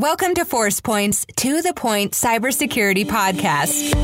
Welcome 0.00 0.34
to 0.36 0.46
ForcePoint's 0.46 1.26
To 1.36 1.60
the 1.60 1.74
Point 1.74 2.12
Cybersecurity 2.12 3.04
Podcast. 3.04 3.94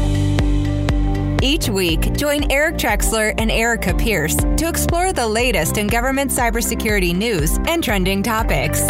Each 1.42 1.70
week, 1.70 2.12
join 2.12 2.52
Eric 2.52 2.76
Trexler 2.76 3.32
and 3.38 3.50
Erica 3.50 3.94
Pierce 3.94 4.36
to 4.36 4.68
explore 4.68 5.14
the 5.14 5.26
latest 5.26 5.78
in 5.78 5.86
government 5.86 6.30
cybersecurity 6.30 7.16
news 7.16 7.56
and 7.66 7.82
trending 7.82 8.22
topics. 8.22 8.82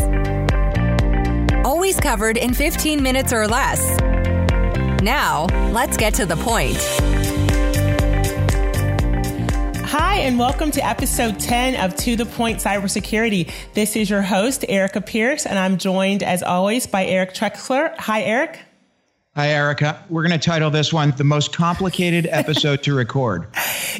Always 1.64 2.00
covered 2.00 2.38
in 2.38 2.52
15 2.52 3.00
minutes 3.00 3.32
or 3.32 3.46
less. 3.46 3.80
Now, 5.00 5.46
let's 5.70 5.96
get 5.96 6.12
to 6.14 6.26
the 6.26 6.34
point. 6.34 6.76
Hi, 10.16 10.22
and 10.22 10.38
welcome 10.38 10.70
to 10.70 10.82
episode 10.82 11.38
10 11.38 11.76
of 11.76 11.94
To 11.96 12.16
the 12.16 12.24
Point 12.24 12.60
Cybersecurity. 12.60 13.52
This 13.74 13.96
is 13.96 14.08
your 14.08 14.22
host, 14.22 14.64
Erica 14.66 15.02
Pierce, 15.02 15.44
and 15.44 15.58
I'm 15.58 15.76
joined 15.76 16.22
as 16.22 16.42
always 16.42 16.86
by 16.86 17.04
Eric 17.04 17.34
Trexler. 17.34 17.94
Hi, 17.98 18.22
Eric. 18.22 18.58
Hi, 19.34 19.50
Erica. 19.50 20.02
We're 20.08 20.26
going 20.26 20.40
to 20.40 20.42
title 20.42 20.70
this 20.70 20.90
one 20.90 21.10
The 21.10 21.24
Most 21.24 21.54
Complicated 21.54 22.26
Episode 22.30 22.82
to 22.84 22.94
Record. 22.94 23.46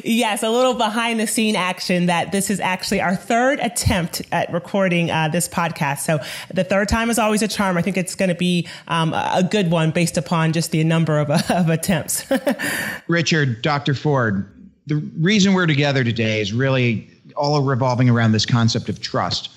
Yes, 0.03 0.41
a 0.41 0.49
little 0.49 0.73
behind 0.73 1.19
the 1.19 1.27
scene 1.27 1.55
action 1.55 2.07
that 2.07 2.31
this 2.31 2.49
is 2.49 2.59
actually 2.59 2.99
our 2.99 3.15
third 3.15 3.59
attempt 3.59 4.23
at 4.31 4.51
recording 4.51 5.11
uh, 5.11 5.27
this 5.27 5.47
podcast. 5.47 5.99
So 5.99 6.17
the 6.51 6.63
third 6.63 6.89
time 6.89 7.11
is 7.11 7.19
always 7.19 7.43
a 7.43 7.47
charm. 7.47 7.77
I 7.77 7.83
think 7.83 7.95
it's 7.95 8.15
going 8.15 8.29
to 8.29 8.35
be 8.35 8.67
um, 8.87 9.13
a 9.13 9.47
good 9.47 9.69
one 9.69 9.91
based 9.91 10.17
upon 10.17 10.51
just 10.53 10.71
the 10.71 10.83
number 10.83 11.19
of, 11.19 11.29
of 11.51 11.69
attempts. 11.69 12.25
Richard, 13.07 13.61
Dr. 13.61 13.93
Ford, 13.93 14.51
the 14.87 14.95
reason 15.19 15.53
we're 15.53 15.67
together 15.67 16.03
today 16.03 16.41
is 16.41 16.53
really 16.53 17.09
all 17.35 17.61
revolving 17.61 18.09
around 18.09 18.31
this 18.31 18.45
concept 18.45 18.89
of 18.89 19.01
trust. 19.01 19.49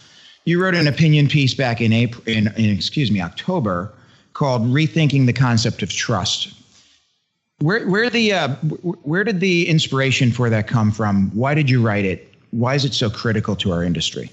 You 0.45 0.62
wrote 0.62 0.75
an 0.75 0.88
opinion 0.88 1.29
piece 1.29 1.55
back 1.55 1.80
in 1.80 1.93
April, 1.93 2.23
in, 2.27 2.48
in 2.57 2.71
excuse 2.71 3.11
me, 3.11 3.21
October, 3.21 3.93
called 4.33 4.62
"Rethinking 4.62 5.27
the 5.27 5.33
Concept 5.33 5.83
of 5.83 5.91
Trust." 5.91 6.52
Where, 7.59 7.87
where 7.88 8.10
the, 8.10 8.32
uh, 8.32 8.49
where 9.02 9.23
did 9.23 9.40
the 9.40 9.68
inspiration 9.68 10.32
for 10.32 10.51
that 10.51 10.66
come 10.66 10.90
from? 10.90 11.30
Why 11.35 11.55
did 11.55 11.68
you 11.71 11.80
write 11.80 12.07
it? 12.07 12.35
Why 12.51 12.74
is 12.74 12.85
it 12.85 12.95
so 12.95 13.10
critical 13.10 13.55
to 13.57 13.71
our 13.73 13.85
industry? 13.85 14.33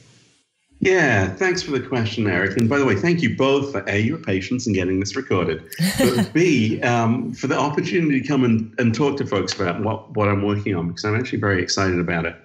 Yeah, 0.80 1.33
thanks 1.33 1.64
for 1.64 1.72
the 1.72 1.80
question, 1.80 2.28
Eric. 2.28 2.58
And 2.58 2.70
by 2.70 2.78
the 2.78 2.86
way, 2.86 2.95
thank 2.95 3.22
you 3.22 3.36
both 3.36 3.72
for 3.72 3.83
A, 3.88 4.00
your 4.00 4.20
patience 4.20 4.67
in 4.67 4.73
getting 4.73 5.00
this 5.00 5.16
recorded, 5.16 5.64
but 5.97 6.31
B, 6.34 6.80
um, 6.81 7.34
for 7.34 7.47
the 7.47 7.58
opportunity 7.58 8.22
to 8.22 8.28
come 8.28 8.44
and, 8.44 8.73
and 8.78 8.94
talk 8.94 9.17
to 9.17 9.25
folks 9.25 9.53
about 9.53 9.81
what, 9.81 10.16
what 10.16 10.28
I'm 10.28 10.44
working 10.44 10.75
on, 10.75 10.89
because 10.89 11.03
I'm 11.03 11.16
actually 11.16 11.39
very 11.39 11.64
excited 11.64 12.00
about 12.00 12.25
it. 12.25 12.36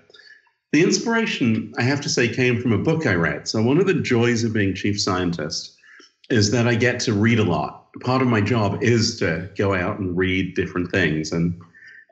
The 0.73 0.83
inspiration, 0.83 1.75
I 1.77 1.83
have 1.83 2.01
to 2.01 2.09
say, 2.09 2.27
came 2.27 2.61
from 2.61 2.73
a 2.73 2.79
book 2.79 3.07
I 3.07 3.15
read. 3.15 3.47
So, 3.47 3.63
one 3.63 3.77
of 3.77 3.87
the 3.87 3.95
joys 3.95 4.45
of 4.45 4.55
being 4.55 4.75
chief 4.75 4.99
scientist 4.99 5.77
is 6.31 6.51
that 6.53 6.67
I 6.67 6.75
get 6.75 7.01
to 7.01 7.13
read 7.13 7.39
a 7.39 7.45
lot. 7.45 7.93
Part 8.01 8.23
of 8.23 8.29
my 8.29 8.41
job 8.41 8.83
is 8.83 9.19
to 9.19 9.51
go 9.59 9.75
out 9.75 9.99
and 9.99 10.17
read 10.17 10.55
different 10.55 10.91
things 10.91 11.33
and, 11.33 11.61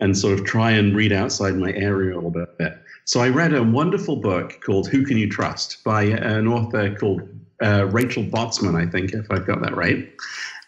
and 0.01 0.17
sort 0.17 0.39
of 0.39 0.45
try 0.45 0.71
and 0.71 0.97
read 0.97 1.13
outside 1.13 1.57
my 1.57 1.73
area 1.73 2.15
a 2.15 2.17
little 2.17 2.31
bit. 2.31 2.79
So 3.05 3.21
I 3.21 3.29
read 3.29 3.55
a 3.55 3.63
wonderful 3.63 4.17
book 4.17 4.61
called 4.65 4.89
Who 4.89 5.05
Can 5.05 5.19
You 5.19 5.29
Trust 5.29 5.83
by 5.85 6.05
an 6.05 6.47
author 6.47 6.95
called 6.95 7.23
uh, 7.63 7.87
Rachel 7.87 8.25
Botsman, 8.25 8.75
I 8.75 8.91
think, 8.91 9.13
if 9.13 9.31
I've 9.31 9.47
got 9.47 9.61
that 9.63 9.77
right. 9.77 10.11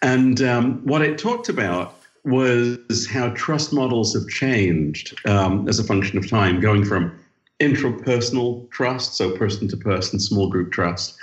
And 0.02 0.42
um, 0.42 0.84
what 0.84 1.02
it 1.02 1.18
talked 1.18 1.48
about 1.48 1.94
was 2.24 3.06
how 3.06 3.30
trust 3.30 3.72
models 3.72 4.14
have 4.14 4.28
changed 4.28 5.18
um, 5.26 5.68
as 5.68 5.78
a 5.78 5.84
function 5.84 6.18
of 6.18 6.28
time, 6.28 6.60
going 6.60 6.84
from 6.84 7.18
intrapersonal 7.60 8.68
trust, 8.70 9.14
so 9.14 9.36
person 9.36 9.68
to 9.68 9.76
person, 9.76 10.18
small 10.18 10.48
group 10.48 10.72
trust, 10.72 11.16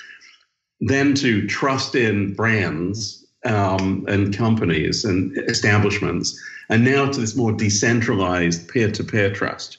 then 0.79 1.13
to 1.15 1.45
trust 1.47 1.95
in 1.95 2.33
brands 2.33 3.18
um, 3.45 4.05
and 4.07 4.35
companies 4.35 5.05
and 5.05 5.37
establishments, 5.49 6.39
and 6.69 6.83
now 6.83 7.09
to 7.09 7.19
this 7.19 7.35
more 7.35 7.51
decentralized 7.51 8.67
peer 8.67 8.91
to 8.91 9.03
peer 9.03 9.33
trust. 9.33 9.77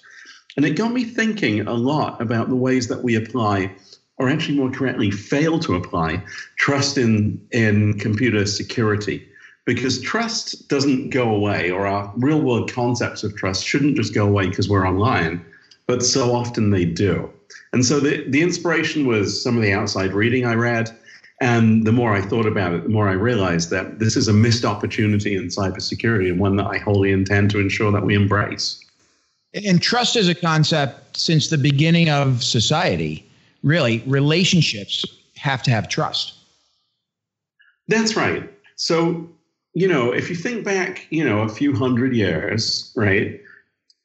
And 0.57 0.67
it 0.67 0.77
got 0.77 0.93
me 0.93 1.05
thinking 1.05 1.67
a 1.67 1.75
lot 1.75 2.21
about 2.21 2.49
the 2.49 2.57
ways 2.57 2.89
that 2.89 3.03
we 3.03 3.15
apply, 3.15 3.73
or 4.19 4.29
actually 4.29 4.59
more 4.59 4.71
correctly, 4.71 5.11
fail 5.11 5.59
to 5.61 5.75
apply 5.75 6.23
trust 6.57 6.99
in, 6.99 7.41
in 7.53 7.99
computer 7.99 8.45
security. 8.47 9.27
Because 9.67 10.01
trust 10.01 10.69
doesn't 10.69 11.11
go 11.11 11.31
away, 11.31 11.71
or 11.71 11.87
our 11.87 12.13
real 12.17 12.41
world 12.41 12.73
concepts 12.73 13.23
of 13.23 13.37
trust 13.37 13.65
shouldn't 13.65 13.97
just 13.97 14.15
go 14.15 14.27
away 14.27 14.49
because 14.49 14.69
we're 14.69 14.89
online, 14.89 15.45
but 15.87 16.03
so 16.03 16.35
often 16.35 16.71
they 16.71 16.85
do. 16.85 17.31
And 17.73 17.85
so 17.85 18.01
the, 18.01 18.25
the 18.29 18.43
inspiration 18.43 19.07
was 19.07 19.41
some 19.41 19.57
of 19.57 19.63
the 19.63 19.73
outside 19.73 20.13
reading 20.13 20.45
I 20.45 20.55
read. 20.55 20.91
And 21.41 21.87
the 21.87 21.93
more 21.93 22.15
I 22.15 22.21
thought 22.21 22.47
about 22.47 22.75
it, 22.75 22.83
the 22.83 22.91
more 22.91 23.09
I 23.09 23.13
realized 23.13 23.71
that 23.71 23.99
this 23.99 24.17
is 24.17 24.29
a 24.29 24.33
missed 24.33 24.65
opportunity 24.65 25.35
in 25.35 25.47
cybersecurity 25.47 26.31
and 26.31 26.39
one 26.39 26.57
that 26.57 26.67
I 26.67 26.77
wholly 26.79 27.13
intend 27.13 27.51
to 27.53 27.61
ensure 27.61 27.91
that 27.93 28.05
we 28.05 28.15
embrace. 28.15 28.85
And 29.55 29.81
trust 29.81 30.17
is 30.17 30.29
a 30.29 30.35
concept 30.35 31.17
since 31.17 31.49
the 31.49 31.59
beginning 31.59 32.11
of 32.11 32.45
society. 32.45 33.27
Really, 33.63 34.03
relationships 34.07 35.05
have 35.37 35.63
to 35.65 35.71
have 35.71 35.89
trust. 35.89 36.35
That's 37.89 38.17
right. 38.17 38.49
So, 38.77 39.29
you 39.75 39.89
know, 39.89 40.13
if 40.13 40.29
you 40.29 40.37
think 40.37 40.65
back, 40.65 41.07
you 41.11 41.25
know, 41.25 41.41
a 41.41 41.49
few 41.49 41.75
hundred 41.75 42.15
years, 42.15 42.93
right? 42.95 43.41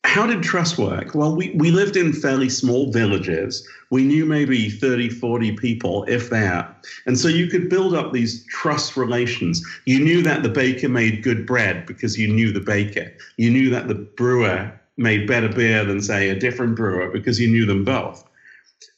How 0.06 0.28
did 0.28 0.44
trust 0.44 0.78
work? 0.78 1.16
Well, 1.16 1.36
we, 1.36 1.52
we 1.56 1.72
lived 1.72 1.98
in 1.98 2.14
fairly 2.14 2.48
small 2.48 2.92
villages. 2.92 3.68
We 3.90 4.04
knew 4.04 4.26
maybe 4.26 4.70
30, 4.70 5.10
40 5.10 5.54
people, 5.54 6.06
if 6.08 6.30
that. 6.30 6.86
And 7.08 7.20
so 7.20 7.28
you 7.28 7.48
could 7.48 7.70
build 7.70 7.96
up 7.96 8.14
these 8.14 8.46
trust 8.46 8.96
relations. 8.96 9.66
You 9.86 10.00
knew 10.00 10.22
that 10.22 10.44
the 10.44 10.50
baker 10.50 10.88
made 10.88 11.24
good 11.24 11.46
bread 11.46 11.86
because 11.88 12.20
you 12.20 12.28
knew 12.28 12.52
the 12.52 12.62
baker. 12.62 13.12
You 13.38 13.50
knew 13.50 13.70
that 13.72 13.88
the 13.88 13.96
brewer 13.96 14.72
made 14.96 15.28
better 15.28 15.50
beer 15.50 15.84
than, 15.84 16.02
say, 16.02 16.30
a 16.30 16.40
different 16.40 16.76
brewer 16.76 17.10
because 17.10 17.40
you 17.40 17.50
knew 17.50 17.66
them 17.66 17.84
both. 17.84 18.24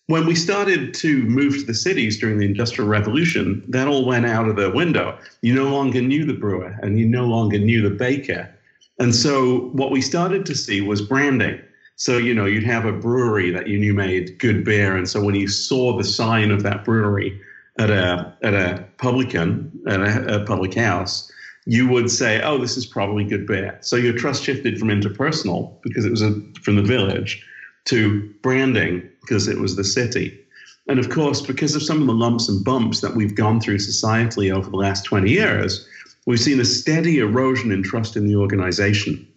When 0.07 0.25
we 0.25 0.35
started 0.35 0.93
to 0.95 1.23
move 1.23 1.57
to 1.57 1.65
the 1.65 1.73
cities 1.73 2.19
during 2.19 2.37
the 2.37 2.45
Industrial 2.45 2.87
Revolution, 2.87 3.63
that 3.69 3.87
all 3.87 4.05
went 4.05 4.25
out 4.25 4.47
of 4.47 4.57
the 4.57 4.71
window. 4.71 5.17
You 5.41 5.55
no 5.55 5.69
longer 5.69 6.01
knew 6.01 6.25
the 6.25 6.33
brewer 6.33 6.77
and 6.81 6.99
you 6.99 7.07
no 7.07 7.25
longer 7.25 7.59
knew 7.59 7.81
the 7.81 7.95
baker. 7.95 8.53
And 8.99 9.15
so 9.15 9.69
what 9.73 9.91
we 9.91 10.01
started 10.01 10.45
to 10.47 10.55
see 10.55 10.81
was 10.81 11.01
branding. 11.01 11.61
So, 11.95 12.17
you 12.17 12.33
know, 12.33 12.45
you'd 12.45 12.63
have 12.63 12.85
a 12.85 12.91
brewery 12.91 13.49
that 13.51 13.67
you 13.67 13.79
knew 13.79 13.93
made 13.93 14.37
good 14.39 14.63
beer. 14.63 14.95
And 14.95 15.09
so 15.09 15.23
when 15.23 15.35
you 15.35 15.47
saw 15.47 15.97
the 15.97 16.03
sign 16.03 16.51
of 16.51 16.63
that 16.63 16.85
brewery 16.85 17.39
at 17.79 17.89
a, 17.89 18.35
at 18.43 18.53
a 18.53 18.85
publican, 18.97 19.71
at 19.87 20.01
a, 20.01 20.41
a 20.41 20.45
public 20.45 20.75
house, 20.75 21.31
you 21.65 21.87
would 21.87 22.09
say, 22.09 22.41
oh, 22.41 22.57
this 22.57 22.77
is 22.77 22.85
probably 22.85 23.23
good 23.23 23.45
beer. 23.45 23.77
So 23.81 23.95
your 23.97 24.13
trust 24.13 24.43
shifted 24.43 24.79
from 24.79 24.87
interpersonal 24.87 25.81
because 25.81 26.05
it 26.05 26.11
was 26.11 26.21
a, 26.21 26.39
from 26.61 26.75
the 26.75 26.81
village 26.81 27.43
to 27.85 28.33
branding 28.41 29.07
because 29.21 29.47
it 29.47 29.57
was 29.57 29.75
the 29.75 29.83
city. 29.83 30.39
And 30.87 30.99
of 30.99 31.09
course, 31.09 31.41
because 31.41 31.75
of 31.75 31.83
some 31.83 31.99
of 31.99 32.07
the 32.07 32.13
lumps 32.13 32.47
and 32.47 32.63
bumps 32.63 33.01
that 33.01 33.15
we've 33.15 33.35
gone 33.35 33.59
through 33.59 33.79
societally 33.79 34.53
over 34.53 34.69
the 34.69 34.77
last 34.77 35.03
20 35.03 35.29
years, 35.29 35.85
we've 36.27 36.39
seen 36.39 36.59
a 36.59 36.65
steady 36.65 37.17
erosion 37.17 37.71
in 37.71 37.81
trust 37.81 38.15
in 38.15 38.27
the 38.27 38.35
organization. 38.35 39.27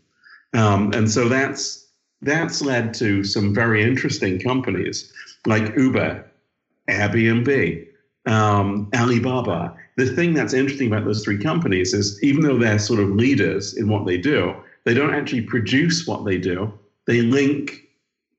Um, 0.52 0.92
and 0.92 1.10
so 1.10 1.28
that's 1.28 1.86
that's 2.20 2.60
led 2.60 2.92
to 2.94 3.24
some 3.24 3.54
very 3.54 3.82
interesting 3.82 4.38
companies 4.38 5.10
like 5.46 5.74
Uber, 5.74 6.30
Airbnb, 6.90 7.86
um, 8.26 8.90
Alibaba. 8.94 9.74
The 9.96 10.14
thing 10.14 10.34
that's 10.34 10.52
interesting 10.52 10.88
about 10.88 11.06
those 11.06 11.24
three 11.24 11.38
companies 11.38 11.94
is 11.94 12.22
even 12.22 12.42
though 12.42 12.58
they're 12.58 12.78
sort 12.78 13.00
of 13.00 13.08
leaders 13.10 13.74
in 13.74 13.88
what 13.88 14.04
they 14.04 14.18
do, 14.18 14.54
they 14.84 14.92
don't 14.92 15.14
actually 15.14 15.42
produce 15.42 16.06
what 16.06 16.26
they 16.26 16.36
do. 16.36 16.70
They 17.06 17.22
link 17.22 17.88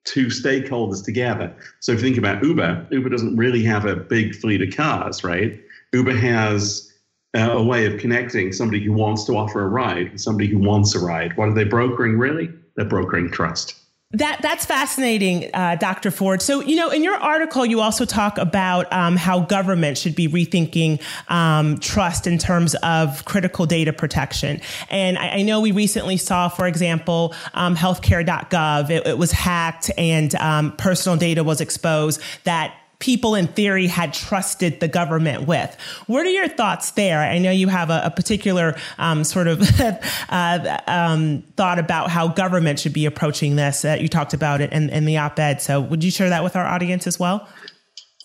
two 0.04 0.28
stakeholders 0.28 1.04
together. 1.04 1.56
So 1.80 1.92
if 1.92 2.00
you 2.00 2.04
think 2.04 2.18
about 2.18 2.44
Uber, 2.44 2.88
Uber 2.92 3.10
doesn't 3.10 3.36
really 3.36 3.64
have 3.64 3.86
a 3.86 3.96
big 3.96 4.36
fleet 4.36 4.62
of 4.62 4.76
cars, 4.76 5.24
right? 5.24 5.60
Uber 5.94 6.16
has 6.16 6.91
uh, 7.36 7.52
a 7.52 7.64
way 7.64 7.86
of 7.86 8.00
connecting 8.00 8.52
somebody 8.52 8.84
who 8.84 8.94
wants 8.94 9.24
to 9.26 9.38
offer 9.38 9.62
a 9.62 9.68
ride 9.68 10.12
with 10.12 10.22
somebody 10.22 10.48
who 10.50 10.60
wants 10.60 10.96
a 10.96 11.00
ride. 11.00 11.36
What 11.38 11.50
are 11.50 11.54
they 11.54 11.64
brokering 11.64 12.18
really? 12.18 12.50
They're 12.76 12.86
brokering 12.86 13.32
trust. 13.32 13.76
That 14.14 14.42
that's 14.42 14.66
fascinating, 14.66 15.50
uh, 15.54 15.78
Dr. 15.78 16.12
Ford. 16.12 16.42
So, 16.42 16.60
you 16.60 16.76
know, 16.76 16.90
in 16.90 17.02
your 17.02 17.16
article, 17.16 17.66
you 17.66 17.80
also 17.80 18.04
talk 18.04 18.38
about 18.38 18.92
um, 18.92 19.16
how 19.16 19.40
government 19.40 19.98
should 19.98 20.16
be 20.16 20.28
rethinking 20.28 21.02
um, 21.30 21.78
trust 21.80 22.28
in 22.28 22.38
terms 22.38 22.76
of 22.84 23.24
critical 23.24 23.66
data 23.66 23.94
protection. 23.94 24.60
And 24.90 25.18
I, 25.18 25.38
I 25.38 25.42
know 25.44 25.62
we 25.62 25.72
recently 25.72 26.18
saw, 26.18 26.50
for 26.50 26.68
example, 26.68 27.34
um, 27.54 27.74
healthcare.gov. 27.74 28.90
It, 28.90 29.08
it, 29.08 29.18
was 29.18 29.32
hacked 29.32 29.90
and 29.98 30.36
um, 30.36 30.74
personal 30.76 31.18
data 31.18 31.46
was 31.46 31.62
exposed. 31.62 32.22
That 32.44 32.76
people 33.02 33.36
in 33.36 33.48
theory 33.48 33.88
had 33.88 34.14
trusted 34.14 34.80
the 34.80 34.88
government 34.88 35.46
with. 35.48 35.76
What 36.08 36.26
are 36.26 36.30
your 36.30 36.48
thoughts 36.48 36.92
there? 36.92 37.20
I 37.20 37.40
know 37.40 37.52
you 37.52 37.68
have 37.68 37.90
a, 37.90 38.04
a 38.06 38.12
particular 38.12 38.78
um, 38.98 39.26
sort 39.26 39.48
of 39.48 39.62
uh, 40.30 40.80
um, 40.88 41.44
thought 41.58 41.80
about 41.80 42.10
how 42.10 42.30
government 42.30 42.80
should 42.80 42.94
be 42.94 43.06
approaching 43.06 43.58
this. 43.58 43.84
Uh, 43.84 43.98
you 44.00 44.08
talked 44.08 44.34
about 44.34 44.62
it 44.62 44.72
in, 44.72 44.90
in 44.90 45.04
the 45.04 45.18
op 45.18 45.38
ed. 45.38 45.62
So 45.62 45.82
would 45.82 46.04
you 46.04 46.12
share 46.12 46.30
that 46.30 46.44
with 46.44 46.56
our 46.56 46.66
audience 46.66 47.08
as 47.08 47.20
well? 47.20 47.50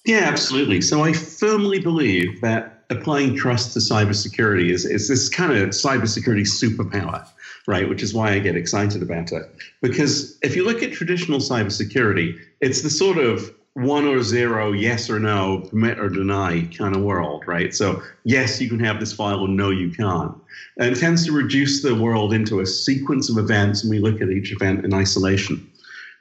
Yeah, 0.04 0.20
absolutely. 0.20 0.80
So 0.82 1.02
I 1.02 1.12
firmly 1.12 1.80
believe 1.80 2.40
that 2.42 2.84
applying 2.90 3.34
trust 3.34 3.72
to 3.72 3.80
cybersecurity 3.80 4.70
is, 4.70 4.84
is 4.84 5.08
this 5.08 5.28
kind 5.28 5.52
of 5.52 5.70
cybersecurity 5.70 6.42
superpower, 6.42 7.26
right? 7.66 7.88
Which 7.88 8.02
is 8.02 8.14
why 8.14 8.32
I 8.32 8.38
get 8.38 8.56
excited 8.56 9.02
about 9.02 9.32
it. 9.32 9.42
Because 9.82 10.38
if 10.42 10.54
you 10.54 10.64
look 10.64 10.82
at 10.82 10.92
traditional 10.92 11.40
cybersecurity, 11.40 12.38
it's 12.60 12.82
the 12.82 12.90
sort 12.90 13.18
of 13.18 13.52
one 13.76 14.06
or 14.06 14.22
zero, 14.22 14.72
yes 14.72 15.10
or 15.10 15.20
no, 15.20 15.60
permit 15.68 15.98
or 15.98 16.08
deny 16.08 16.66
kind 16.78 16.96
of 16.96 17.02
world, 17.02 17.44
right? 17.46 17.74
So, 17.74 18.02
yes, 18.24 18.58
you 18.58 18.70
can 18.70 18.80
have 18.80 18.98
this 18.98 19.12
file, 19.12 19.40
or 19.40 19.48
no, 19.48 19.68
you 19.68 19.90
can't. 19.90 20.34
And 20.78 20.96
it 20.96 20.98
tends 20.98 21.26
to 21.26 21.32
reduce 21.32 21.82
the 21.82 21.94
world 21.94 22.32
into 22.32 22.60
a 22.60 22.66
sequence 22.66 23.28
of 23.28 23.36
events, 23.36 23.82
and 23.82 23.90
we 23.90 23.98
look 23.98 24.22
at 24.22 24.30
each 24.30 24.50
event 24.50 24.86
in 24.86 24.94
isolation. 24.94 25.70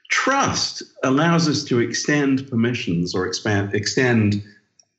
Trust 0.10 0.84
allows 1.04 1.48
us 1.48 1.63
to 1.66 1.80
extend 1.80 2.50
permissions 2.50 3.16
or 3.16 3.25
expand, 3.25 3.74
extend 3.74 4.44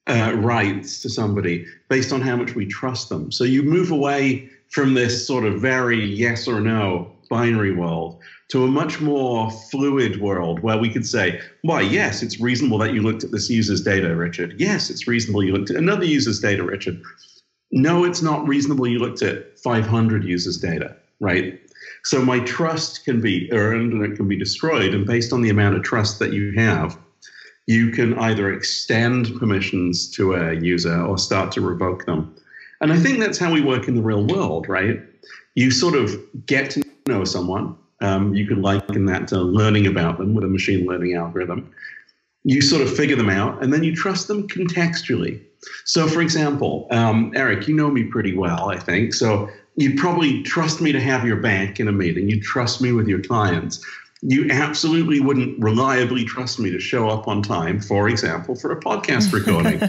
uh, 0.06 0.32
rights 0.36 1.02
to 1.02 1.10
somebody 1.10 1.66
based 1.90 2.10
on 2.10 2.22
how 2.22 2.36
much 2.36 2.54
we 2.54 2.64
trust 2.64 3.10
them. 3.10 3.30
So 3.30 3.44
you 3.44 3.62
move 3.64 3.90
away 3.90 4.48
from 4.70 4.94
this 4.94 5.26
sort 5.26 5.44
of 5.44 5.60
very 5.60 6.02
yes 6.02 6.48
or 6.48 6.62
no 6.62 7.12
binary 7.28 7.74
world 7.74 8.20
to 8.48 8.64
a 8.64 8.68
much 8.68 9.00
more 9.00 9.50
fluid 9.70 10.20
world 10.20 10.60
where 10.60 10.78
we 10.78 10.88
could 10.88 11.06
say, 11.06 11.40
why, 11.62 11.80
yes, 11.80 12.22
it's 12.22 12.40
reasonable 12.40 12.78
that 12.78 12.94
you 12.94 13.02
looked 13.02 13.24
at 13.24 13.32
this 13.32 13.50
user's 13.50 13.82
data, 13.82 14.14
Richard. 14.14 14.54
Yes, 14.58 14.90
it's 14.90 15.08
reasonable 15.08 15.42
you 15.42 15.52
looked 15.52 15.70
at 15.70 15.76
another 15.76 16.04
user's 16.04 16.40
data, 16.40 16.62
Richard. 16.62 17.00
No, 17.72 18.04
it's 18.04 18.22
not 18.22 18.46
reasonable 18.46 18.86
you 18.86 18.98
looked 18.98 19.22
at 19.22 19.58
500 19.58 20.24
users' 20.24 20.58
data, 20.58 20.96
right? 21.20 21.60
So 22.04 22.24
my 22.24 22.38
trust 22.40 23.04
can 23.04 23.20
be 23.20 23.52
earned 23.52 23.92
and 23.92 24.04
it 24.04 24.16
can 24.16 24.28
be 24.28 24.38
destroyed. 24.38 24.94
And 24.94 25.04
based 25.04 25.32
on 25.32 25.42
the 25.42 25.50
amount 25.50 25.76
of 25.76 25.82
trust 25.82 26.20
that 26.20 26.32
you 26.32 26.52
have, 26.52 26.96
you 27.66 27.90
can 27.90 28.16
either 28.18 28.52
extend 28.52 29.36
permissions 29.38 30.08
to 30.12 30.34
a 30.34 30.54
user 30.54 31.02
or 31.02 31.18
start 31.18 31.50
to 31.52 31.60
revoke 31.60 32.06
them. 32.06 32.34
And 32.80 32.92
I 32.92 32.98
think 32.98 33.18
that's 33.18 33.38
how 33.38 33.52
we 33.52 33.60
work 33.60 33.88
in 33.88 33.96
the 33.96 34.02
real 34.02 34.24
world, 34.24 34.68
right? 34.68 35.00
You 35.54 35.70
sort 35.70 35.94
of 35.94 36.16
get 36.46 36.70
to 36.72 36.82
know 37.06 37.24
someone. 37.24 37.76
Um, 38.00 38.34
you 38.34 38.46
could 38.46 38.58
liken 38.58 39.06
that 39.06 39.28
to 39.28 39.38
learning 39.40 39.86
about 39.86 40.18
them 40.18 40.34
with 40.34 40.44
a 40.44 40.48
machine 40.48 40.86
learning 40.86 41.14
algorithm. 41.14 41.70
You 42.44 42.60
sort 42.60 42.82
of 42.82 42.94
figure 42.94 43.16
them 43.16 43.30
out 43.30 43.62
and 43.62 43.72
then 43.72 43.82
you 43.82 43.94
trust 43.94 44.28
them 44.28 44.46
contextually. 44.48 45.42
So, 45.84 46.06
for 46.06 46.20
example, 46.20 46.86
um, 46.90 47.32
Eric, 47.34 47.66
you 47.66 47.74
know 47.74 47.90
me 47.90 48.04
pretty 48.04 48.36
well, 48.36 48.68
I 48.68 48.78
think. 48.78 49.14
So, 49.14 49.48
you'd 49.76 49.98
probably 49.98 50.42
trust 50.42 50.80
me 50.80 50.92
to 50.92 51.00
have 51.00 51.26
your 51.26 51.36
back 51.36 51.80
in 51.80 51.88
a 51.88 51.92
meeting. 51.92 52.28
You'd 52.28 52.42
trust 52.42 52.80
me 52.80 52.92
with 52.92 53.08
your 53.08 53.20
clients 53.20 53.84
you 54.22 54.50
absolutely 54.50 55.20
wouldn't 55.20 55.58
reliably 55.62 56.24
trust 56.24 56.58
me 56.58 56.70
to 56.70 56.80
show 56.80 57.08
up 57.08 57.28
on 57.28 57.42
time, 57.42 57.80
for 57.80 58.08
example, 58.08 58.54
for 58.54 58.72
a 58.72 58.80
podcast 58.80 59.32
recording. 59.32 59.80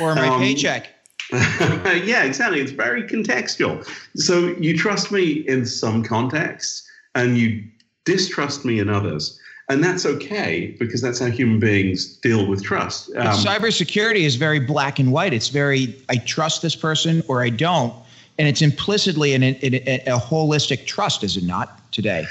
or 0.00 0.14
my 0.14 0.28
um, 0.28 0.40
paycheck. 0.40 0.88
yeah, 1.32 2.24
exactly. 2.24 2.60
It's 2.60 2.72
very 2.72 3.02
contextual. 3.02 3.86
So 4.16 4.54
you 4.58 4.76
trust 4.76 5.10
me 5.10 5.32
in 5.48 5.66
some 5.66 6.02
contexts 6.04 6.88
and 7.14 7.36
you 7.36 7.64
distrust 8.04 8.64
me 8.64 8.78
in 8.78 8.88
others. 8.88 9.38
And 9.68 9.82
that's 9.82 10.06
okay 10.06 10.76
because 10.78 11.02
that's 11.02 11.18
how 11.18 11.26
human 11.26 11.58
beings 11.58 12.06
deal 12.18 12.46
with 12.46 12.62
trust. 12.62 13.10
Um, 13.16 13.26
cybersecurity 13.28 14.20
is 14.20 14.36
very 14.36 14.60
black 14.60 15.00
and 15.00 15.10
white. 15.10 15.32
It's 15.32 15.48
very, 15.48 16.00
I 16.08 16.16
trust 16.18 16.62
this 16.62 16.76
person 16.76 17.24
or 17.26 17.42
I 17.42 17.50
don't. 17.50 17.92
And 18.38 18.46
it's 18.46 18.62
implicitly 18.62 19.32
in 19.32 19.42
a, 19.42 19.52
in 19.62 19.74
a, 19.74 20.02
a 20.06 20.18
holistic 20.18 20.86
trust, 20.86 21.24
is 21.24 21.36
it 21.36 21.42
not, 21.42 21.90
today? 21.90 22.26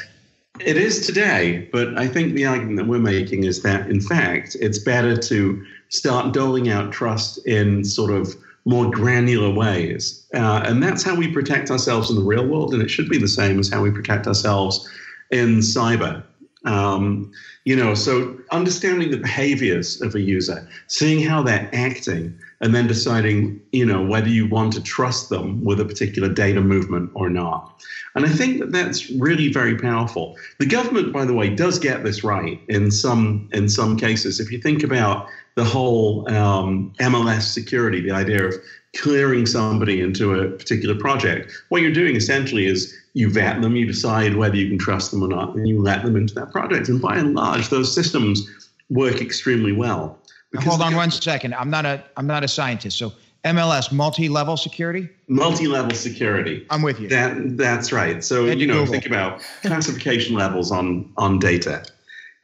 It 0.62 0.78
is 0.78 1.06
today, 1.06 1.68
but 1.74 1.98
I 1.98 2.08
think 2.08 2.34
the 2.34 2.46
argument 2.46 2.78
that 2.78 2.88
we're 2.88 3.00
making 3.00 3.44
is 3.44 3.62
that, 3.64 3.90
in 3.90 4.00
fact, 4.00 4.56
it's 4.62 4.80
better 4.80 5.18
to 5.18 5.66
start 5.90 6.34
doling 6.34 6.70
out 6.70 6.94
trust 6.94 7.46
in 7.46 7.84
sort 7.84 8.12
of 8.12 8.34
more 8.66 8.90
granular 8.90 9.50
ways. 9.50 10.26
Uh, 10.34 10.64
and 10.66 10.82
that's 10.82 11.04
how 11.04 11.16
we 11.16 11.32
protect 11.32 11.70
ourselves 11.70 12.10
in 12.10 12.16
the 12.16 12.24
real 12.24 12.46
world, 12.46 12.74
and 12.74 12.82
it 12.82 12.90
should 12.90 13.10
be 13.10 13.18
the 13.18 13.28
same 13.28 13.60
as 13.60 13.70
how 13.70 13.82
we 13.82 13.92
protect 13.92 14.28
ourselves 14.28 14.90
in 15.32 15.60
cyber. 15.60 16.24
Um, 16.66 17.32
you 17.64 17.76
know, 17.76 17.94
so 17.94 18.40
understanding 18.52 19.12
the 19.12 19.18
behaviors 19.18 20.02
of 20.02 20.16
a 20.16 20.20
user, 20.20 20.68
seeing 20.88 21.24
how 21.24 21.44
they're 21.44 21.70
acting, 21.74 22.38
and 22.60 22.74
then 22.74 22.88
deciding, 22.88 23.62
you 23.72 23.86
know, 23.86 24.04
whether 24.04 24.30
you 24.30 24.48
want 24.48 24.74
to 24.74 24.82
trust 24.82 25.30
them 25.30 25.64
with 25.64 25.80
a 25.80 25.86
particular 25.86 26.28
data 26.28 26.62
movement 26.62 27.12
or 27.14 27.30
not. 27.30 27.80
And 28.16 28.26
I 28.26 28.30
think 28.30 28.60
that 28.60 28.72
that's 28.72 29.12
really 29.12 29.52
very 29.52 29.78
powerful. 29.78 30.38
The 30.58 30.66
government, 30.66 31.14
by 31.14 31.26
the 31.26 31.34
way, 31.34 31.50
does 31.50 31.78
get 31.78 32.04
this 32.04 32.24
right 32.24 32.60
in 32.68 32.90
some 32.90 33.48
in 33.52 33.70
some 33.70 33.98
cases. 33.98 34.40
If 34.40 34.52
you 34.52 34.60
think 34.60 34.84
about 34.84 35.28
the 35.56 35.64
whole 35.64 36.30
um, 36.32 36.94
MLS 37.00 37.44
security, 37.54 38.02
the 38.02 38.12
idea 38.12 38.46
of 38.46 38.54
clearing 38.98 39.46
somebody 39.46 40.02
into 40.02 40.34
a 40.34 40.50
particular 40.52 40.96
project, 40.96 41.52
what 41.70 41.82
you're 41.82 41.92
doing 41.92 42.16
essentially 42.16 42.66
is 42.66 42.94
you 43.14 43.30
vet 43.30 43.62
them, 43.62 43.76
you 43.76 43.86
decide 43.86 44.36
whether 44.36 44.56
you 44.56 44.68
can 44.68 44.78
trust 44.78 45.12
them 45.12 45.24
or 45.24 45.28
not, 45.28 45.56
and 45.56 45.68
you 45.68 45.82
let 45.82 46.04
them 46.04 46.16
into 46.16 46.34
that 46.36 46.52
project. 46.52 46.90
And 46.90 47.02
by 47.02 47.18
and 47.18 47.34
large, 47.34 47.70
those 47.70 47.94
systems 47.94 48.48
work 48.90 49.22
extremely 49.22 49.72
well. 49.72 50.20
Hold 50.60 50.82
on 50.82 50.96
one 50.96 51.12
second. 51.12 51.54
I'm 51.56 51.70
not 51.70 51.86
a 51.86 52.04
I'm 52.16 52.28
not 52.28 52.44
a 52.44 52.48
scientist, 52.48 52.98
so 52.98 53.12
MLS, 53.46 53.92
multi-level 53.92 54.58
security? 54.58 55.08
Multi-level 55.28 55.96
security. 55.96 56.66
I'm 56.70 56.82
with 56.82 57.00
you. 57.00 57.08
That 57.10 57.58
that's 57.58 57.92
right. 57.92 58.24
So 58.24 58.46
you 58.46 58.66
know, 58.66 58.80
Google. 58.80 58.94
think 58.94 59.06
about 59.06 59.42
classification 59.62 60.36
levels 60.36 60.72
on 60.72 61.12
on 61.18 61.40
data, 61.40 61.86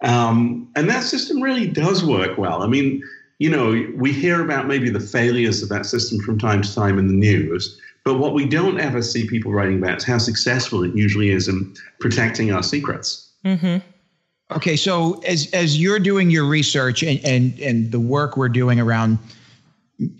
um, 0.01 0.68
and 0.75 0.89
that 0.89 1.03
system 1.03 1.42
really 1.42 1.68
does 1.68 2.03
work 2.03 2.38
well. 2.38 2.63
I 2.63 2.68
mean, 2.68 3.03
you 3.39 3.50
know, 3.50 3.88
we 3.95 4.12
hear 4.12 4.44
about 4.44 4.68
maybe 4.68 4.89
the 4.89 5.00
failures 5.00 5.63
of 5.63 5.69
that 5.69 5.86
system 5.86 6.19
from 6.19 6.38
time 6.38 6.62
to 6.62 6.75
time 6.75 7.00
in 7.00 7.07
the 7.07 7.13
news, 7.13 7.80
but 8.03 8.18
what 8.19 8.33
we 8.33 8.45
don't 8.45 8.80
ever 8.80 9.01
see 9.01 9.27
people 9.27 9.51
writing 9.51 9.77
about 9.77 9.98
is 9.98 10.03
how 10.03 10.18
successful 10.18 10.83
it 10.83 10.95
usually 10.95 11.30
is 11.30 11.48
in 11.48 11.75
protecting 12.00 12.51
our 12.51 12.63
secrets. 12.63 13.31
Mm-hmm. 13.45 13.77
Okay, 14.56 14.75
so 14.75 15.21
as 15.21 15.50
as 15.53 15.80
you're 15.80 16.00
doing 16.00 16.30
your 16.30 16.45
research 16.45 17.03
and 17.03 17.24
and 17.24 17.57
and 17.59 17.92
the 17.92 18.00
work 18.00 18.36
we're 18.36 18.50
doing 18.50 18.80
around 18.80 19.18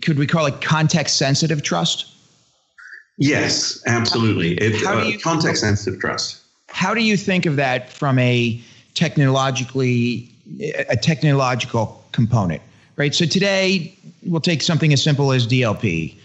could 0.00 0.18
we 0.18 0.26
call 0.26 0.46
it 0.46 0.60
context 0.60 1.16
sensitive 1.16 1.62
trust? 1.62 2.06
Yes, 3.18 3.82
absolutely. 3.86 4.54
It's 4.54 4.84
uh, 4.84 5.12
context 5.22 5.62
sensitive 5.62 6.00
trust. 6.00 6.40
How 6.68 6.94
do 6.94 7.02
you 7.02 7.16
think 7.16 7.46
of 7.46 7.56
that 7.56 7.90
from 7.90 8.18
a 8.18 8.60
technologically 8.94 10.28
a 10.88 10.96
technological 10.96 12.04
component, 12.12 12.62
right? 12.96 13.14
So 13.14 13.24
today 13.26 13.96
we'll 14.24 14.40
take 14.40 14.62
something 14.62 14.92
as 14.92 15.02
simple 15.02 15.32
as 15.32 15.46
DLP. 15.46 16.16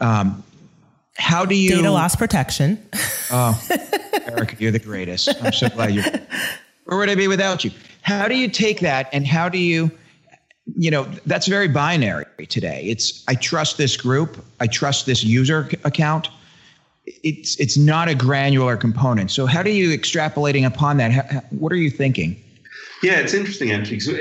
Um, 0.00 0.42
how 1.16 1.44
do 1.44 1.54
you 1.54 1.70
data 1.70 1.90
loss 1.90 2.16
protection? 2.16 2.82
Oh, 3.32 3.56
Erica, 4.26 4.56
you're 4.58 4.72
the 4.72 4.80
greatest. 4.80 5.28
I'm 5.40 5.52
so 5.52 5.68
glad 5.68 5.94
you're. 5.94 6.02
Where 6.86 6.98
would 6.98 7.08
I 7.08 7.14
be 7.14 7.28
without 7.28 7.62
you? 7.62 7.70
How 8.02 8.26
do 8.26 8.34
you 8.34 8.48
take 8.48 8.80
that 8.80 9.08
and 9.12 9.24
how 9.24 9.48
do 9.48 9.56
you 9.56 9.92
you 10.76 10.90
know 10.90 11.04
that's 11.26 11.46
very 11.46 11.68
binary 11.68 12.26
today 12.48 12.82
it's 12.84 13.24
i 13.28 13.34
trust 13.34 13.76
this 13.76 13.96
group 13.96 14.44
i 14.60 14.66
trust 14.66 15.06
this 15.06 15.24
user 15.24 15.68
account 15.84 16.28
it's 17.22 17.58
it's 17.58 17.76
not 17.76 18.08
a 18.08 18.14
granular 18.14 18.76
component 18.76 19.30
so 19.30 19.46
how 19.46 19.62
do 19.62 19.70
you 19.70 19.96
extrapolating 19.96 20.66
upon 20.66 20.96
that 20.96 21.12
how, 21.12 21.40
what 21.50 21.72
are 21.72 21.76
you 21.76 21.90
thinking 21.90 22.36
yeah 23.02 23.18
it's 23.18 23.34
interesting 23.34 23.72
actually 23.72 24.00
so 24.00 24.12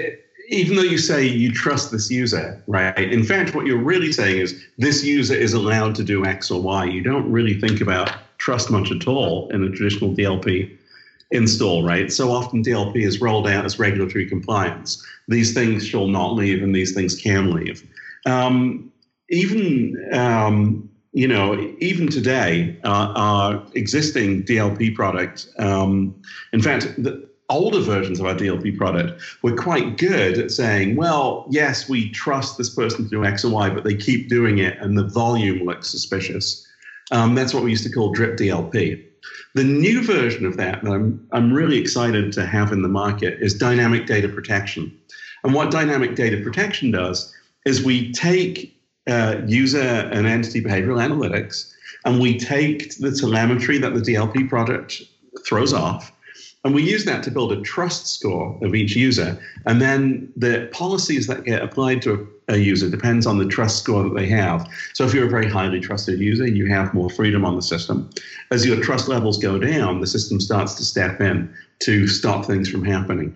even 0.49 0.75
though 0.75 0.81
you 0.81 0.97
say 0.97 1.25
you 1.25 1.51
trust 1.51 1.91
this 1.91 2.09
user 2.09 2.61
right 2.67 2.97
in 2.97 3.23
fact 3.23 3.55
what 3.55 3.65
you're 3.65 3.77
really 3.77 4.11
saying 4.11 4.39
is 4.39 4.65
this 4.77 5.03
user 5.03 5.33
is 5.35 5.53
allowed 5.53 5.95
to 5.95 6.03
do 6.03 6.25
x 6.25 6.49
or 6.51 6.61
y 6.61 6.85
you 6.85 7.01
don't 7.01 7.29
really 7.31 7.59
think 7.59 7.81
about 7.81 8.11
trust 8.37 8.71
much 8.71 8.91
at 8.91 9.07
all 9.07 9.49
in 9.49 9.63
a 9.63 9.69
traditional 9.69 10.13
dlp 10.13 10.75
install, 11.31 11.83
right? 11.83 12.11
So 12.11 12.31
often 12.31 12.63
DLP 12.63 12.97
is 12.97 13.21
rolled 13.21 13.47
out 13.47 13.65
as 13.65 13.79
regulatory 13.79 14.27
compliance. 14.27 15.05
These 15.27 15.53
things 15.53 15.85
shall 15.85 16.07
not 16.07 16.33
leave 16.33 16.63
and 16.63 16.73
these 16.73 16.93
things 16.93 17.19
can 17.19 17.51
leave. 17.51 17.87
Um, 18.25 18.91
even, 19.29 19.95
um, 20.13 20.89
you 21.19 21.27
know, 21.27 21.75
even 21.79 22.07
today, 22.07 22.79
uh, 22.85 23.11
our 23.13 23.61
existing 23.75 24.41
DLP 24.43 24.95
product, 24.95 25.49
um, 25.59 26.15
in 26.53 26.61
fact, 26.61 26.85
the 26.97 27.27
older 27.49 27.81
versions 27.81 28.21
of 28.21 28.25
our 28.25 28.33
DLP 28.33 28.77
product 28.77 29.21
were 29.41 29.53
quite 29.53 29.97
good 29.97 30.37
at 30.37 30.49
saying, 30.49 30.95
well, 30.95 31.45
yes, 31.49 31.89
we 31.89 32.09
trust 32.11 32.57
this 32.57 32.73
person 32.73 33.03
to 33.03 33.09
do 33.09 33.25
X 33.25 33.43
or 33.43 33.51
Y, 33.51 33.69
but 33.69 33.83
they 33.83 33.95
keep 33.95 34.29
doing 34.29 34.59
it 34.59 34.77
and 34.79 34.97
the 34.97 35.09
volume 35.09 35.65
looks 35.65 35.89
suspicious. 35.89 36.65
Um, 37.11 37.35
that's 37.35 37.53
what 37.53 37.63
we 37.63 37.71
used 37.71 37.83
to 37.83 37.91
call 37.91 38.13
drip 38.13 38.37
DLP. 38.37 39.03
The 39.55 39.65
new 39.65 40.01
version 40.01 40.45
of 40.45 40.55
that 40.55 40.81
that 40.85 40.89
I'm, 40.89 41.27
I'm 41.33 41.51
really 41.51 41.79
excited 41.79 42.31
to 42.31 42.45
have 42.45 42.71
in 42.71 42.81
the 42.81 42.87
market 42.87 43.41
is 43.41 43.53
dynamic 43.53 44.05
data 44.05 44.29
protection. 44.29 44.97
And 45.43 45.53
what 45.53 45.69
dynamic 45.69 46.15
data 46.15 46.41
protection 46.41 46.91
does 46.91 47.35
is 47.65 47.83
we 47.83 48.13
take 48.13 48.78
uh, 49.09 49.41
user 49.45 49.79
and 49.81 50.27
entity 50.27 50.61
behavioral 50.61 51.03
analytics 51.05 51.73
and 52.05 52.19
we 52.19 52.37
take 52.37 52.97
the 52.97 53.11
telemetry 53.11 53.77
that 53.77 53.93
the 53.93 53.99
DLP 53.99 54.49
product 54.49 55.01
throws 55.45 55.73
off 55.73 56.11
And 56.65 56.75
we 56.75 56.83
use 56.83 57.05
that 57.05 57.23
to 57.23 57.31
build 57.31 57.53
a 57.53 57.61
trust 57.61 58.07
score 58.07 58.57
of 58.61 58.75
each 58.75 58.93
user. 58.95 59.39
And 59.65 59.81
then 59.81 60.31
the 60.35 60.67
policies 60.73 61.27
that 61.27 61.45
get 61.45 61.61
applied 61.61 62.01
to 62.01 62.27
a, 62.49 62.55
a, 62.55 62.57
user 62.57 62.89
depends 62.89 63.25
on 63.25 63.37
the 63.37 63.45
trust 63.45 63.81
score 63.81 64.03
that 64.03 64.13
they 64.13 64.27
have. 64.27 64.67
So 64.93 65.05
if 65.05 65.13
you're 65.13 65.27
a 65.27 65.29
very 65.29 65.49
highly 65.49 65.79
trusted 65.79 66.19
user, 66.19 66.45
you 66.45 66.65
have 66.67 66.93
more 66.93 67.09
freedom 67.09 67.45
on 67.45 67.55
the 67.55 67.61
system. 67.61 68.09
As 68.51 68.65
your 68.65 68.81
trust 68.81 69.07
levels 69.07 69.37
go 69.37 69.57
down, 69.57 70.01
the 70.01 70.07
system 70.07 70.41
starts 70.41 70.73
to 70.75 70.83
step 70.83 71.21
in 71.21 71.53
to 71.79 72.07
stop 72.07 72.45
things 72.45 72.69
from 72.69 72.83
happening. 72.83 73.33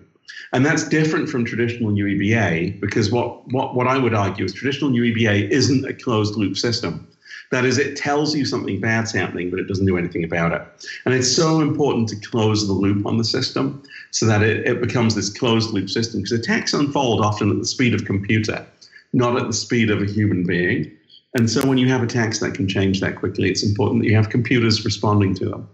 And 0.52 0.64
that's 0.64 0.88
different 0.88 1.28
from 1.28 1.44
traditional 1.44 1.90
UEBA 1.90 2.80
because 2.80 3.10
what, 3.10 3.46
what, 3.52 3.74
what 3.74 3.86
I 3.86 3.98
would 3.98 4.14
argue 4.14 4.44
is 4.44 4.52
traditional 4.52 4.90
UEBA 4.90 5.50
isn't 5.50 5.84
a 5.84 5.94
closed 5.94 6.36
loop 6.36 6.56
system. 6.56 7.08
That 7.50 7.64
is, 7.64 7.78
it 7.78 7.96
tells 7.96 8.34
you 8.34 8.44
something 8.44 8.80
bad's 8.80 9.12
happening, 9.12 9.50
but 9.50 9.60
it 9.60 9.68
doesn't 9.68 9.86
do 9.86 9.96
anything 9.96 10.24
about 10.24 10.52
it. 10.52 10.62
And 11.04 11.14
it's 11.14 11.30
so 11.30 11.60
important 11.60 12.08
to 12.08 12.16
close 12.16 12.66
the 12.66 12.72
loop 12.72 13.06
on 13.06 13.18
the 13.18 13.24
system 13.24 13.82
so 14.10 14.26
that 14.26 14.42
it, 14.42 14.66
it 14.66 14.80
becomes 14.80 15.14
this 15.14 15.30
closed 15.30 15.70
loop 15.70 15.90
system 15.90 16.20
because 16.20 16.32
attacks 16.32 16.72
unfold 16.72 17.24
often 17.24 17.50
at 17.50 17.58
the 17.58 17.66
speed 17.66 17.94
of 17.94 18.04
computer, 18.04 18.66
not 19.12 19.36
at 19.36 19.46
the 19.46 19.52
speed 19.52 19.90
of 19.90 20.02
a 20.02 20.06
human 20.06 20.44
being. 20.44 20.90
And 21.34 21.50
so 21.50 21.66
when 21.66 21.78
you 21.78 21.88
have 21.88 22.02
attacks 22.02 22.38
that 22.40 22.54
can 22.54 22.68
change 22.68 23.00
that 23.00 23.16
quickly, 23.16 23.50
it's 23.50 23.64
important 23.64 24.02
that 24.02 24.08
you 24.08 24.16
have 24.16 24.30
computers 24.30 24.84
responding 24.84 25.34
to 25.36 25.48
them. 25.48 25.68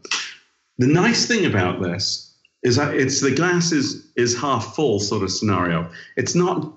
The 0.79 0.87
nice 0.87 1.27
thing 1.27 1.45
about 1.45 1.83
this 1.83 2.30
is 2.63 2.77
that 2.77 2.95
it's 2.95 3.21
the 3.21 3.35
glass 3.35 3.73
is, 3.73 4.07
is 4.17 4.39
half 4.39 4.75
full 4.75 5.01
sort 5.01 5.23
of 5.23 5.31
scenario. 5.31 5.91
It's 6.17 6.35
not, 6.35 6.73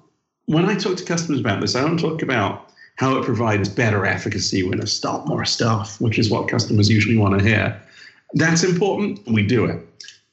when 0.46 0.66
I 0.66 0.76
talk 0.76 0.98
to 0.98 1.06
customers 1.06 1.40
about 1.40 1.62
this, 1.62 1.76
I 1.76 1.82
don't 1.82 2.00
talk 2.00 2.22
about 2.22 2.72
how 2.96 3.18
it 3.18 3.26
provides 3.26 3.70
better 3.70 4.06
efficacy 4.06 4.64
when 4.64 4.86
stop 4.86 5.28
more 5.28 5.46
stuff, 5.46 6.00
which 6.00 6.20
is 6.20 6.30
what 6.30 6.48
customers 6.48 6.90
usually 6.90 7.18
want 7.18 7.38
to 7.38 7.44
hear. 7.44 7.82
That's 8.34 8.64
important. 8.64 9.20
We 9.28 9.46
do 9.46 9.66
it. 9.66 9.80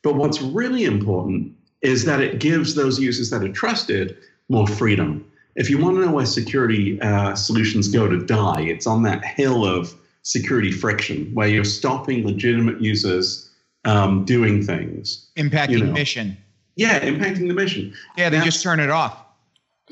But 0.03 0.17
what's 0.17 0.41
really 0.41 0.85
important 0.85 1.55
is 1.83 2.05
that 2.05 2.21
it 2.21 2.39
gives 2.39 2.75
those 2.75 2.99
users 2.99 3.31
that 3.31 3.43
are 3.43 3.53
trusted 3.53 4.17
more 4.49 4.67
freedom. 4.67 5.25
If 5.57 5.71
you 5.71 5.79
want 5.79 5.97
to 5.97 6.05
know 6.05 6.13
where 6.13 6.27
security 6.27 7.01
uh, 7.01 7.35
solutions 7.35 7.89
go 7.89 8.09
to 8.09 8.25
die, 8.25 8.61
it's 8.63 8.87
on 8.87 9.03
that 9.05 9.25
hill 9.25 9.65
of 9.65 9.95
security 10.23 10.71
friction 10.71 11.31
where 11.35 11.49
you're 11.49 11.65
stopping 11.65 12.27
legitimate 12.27 12.81
users 12.81 13.50
um, 13.85 14.25
doing 14.25 14.63
things. 14.63 15.31
Impacting 15.37 15.71
you 15.71 15.85
know. 15.85 15.93
mission. 15.93 16.37
Yeah, 16.77 17.01
impacting 17.01 17.49
the 17.49 17.55
mission. 17.55 17.95
Yeah, 18.17 18.31
they 18.31 18.37
That's, 18.37 18.47
just 18.47 18.63
turn 18.63 18.81
it 18.81 18.91
off 18.91 19.25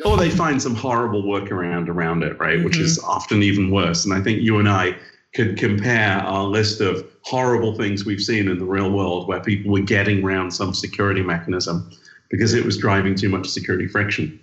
or 0.04 0.16
they 0.16 0.30
find 0.30 0.60
some 0.60 0.74
horrible 0.74 1.22
workaround 1.22 1.88
around 1.88 2.22
it, 2.22 2.38
right? 2.38 2.56
Mm-hmm. 2.56 2.64
Which 2.64 2.78
is 2.78 2.98
mm-hmm. 2.98 3.10
often 3.10 3.42
even 3.42 3.70
worse. 3.70 4.04
And 4.04 4.14
I 4.14 4.20
think 4.20 4.42
you 4.42 4.58
and 4.58 4.68
I 4.68 4.96
could 5.34 5.56
compare 5.58 6.18
our 6.18 6.44
list 6.44 6.80
of 6.80 7.06
horrible 7.22 7.74
things 7.74 8.04
we've 8.04 8.20
seen 8.20 8.48
in 8.48 8.58
the 8.58 8.64
real 8.64 8.90
world 8.90 9.28
where 9.28 9.40
people 9.40 9.72
were 9.72 9.80
getting 9.80 10.24
around 10.24 10.52
some 10.52 10.72
security 10.72 11.22
mechanism 11.22 11.90
because 12.30 12.54
it 12.54 12.64
was 12.64 12.78
driving 12.78 13.14
too 13.14 13.28
much 13.28 13.48
security 13.48 13.86
friction. 13.86 14.40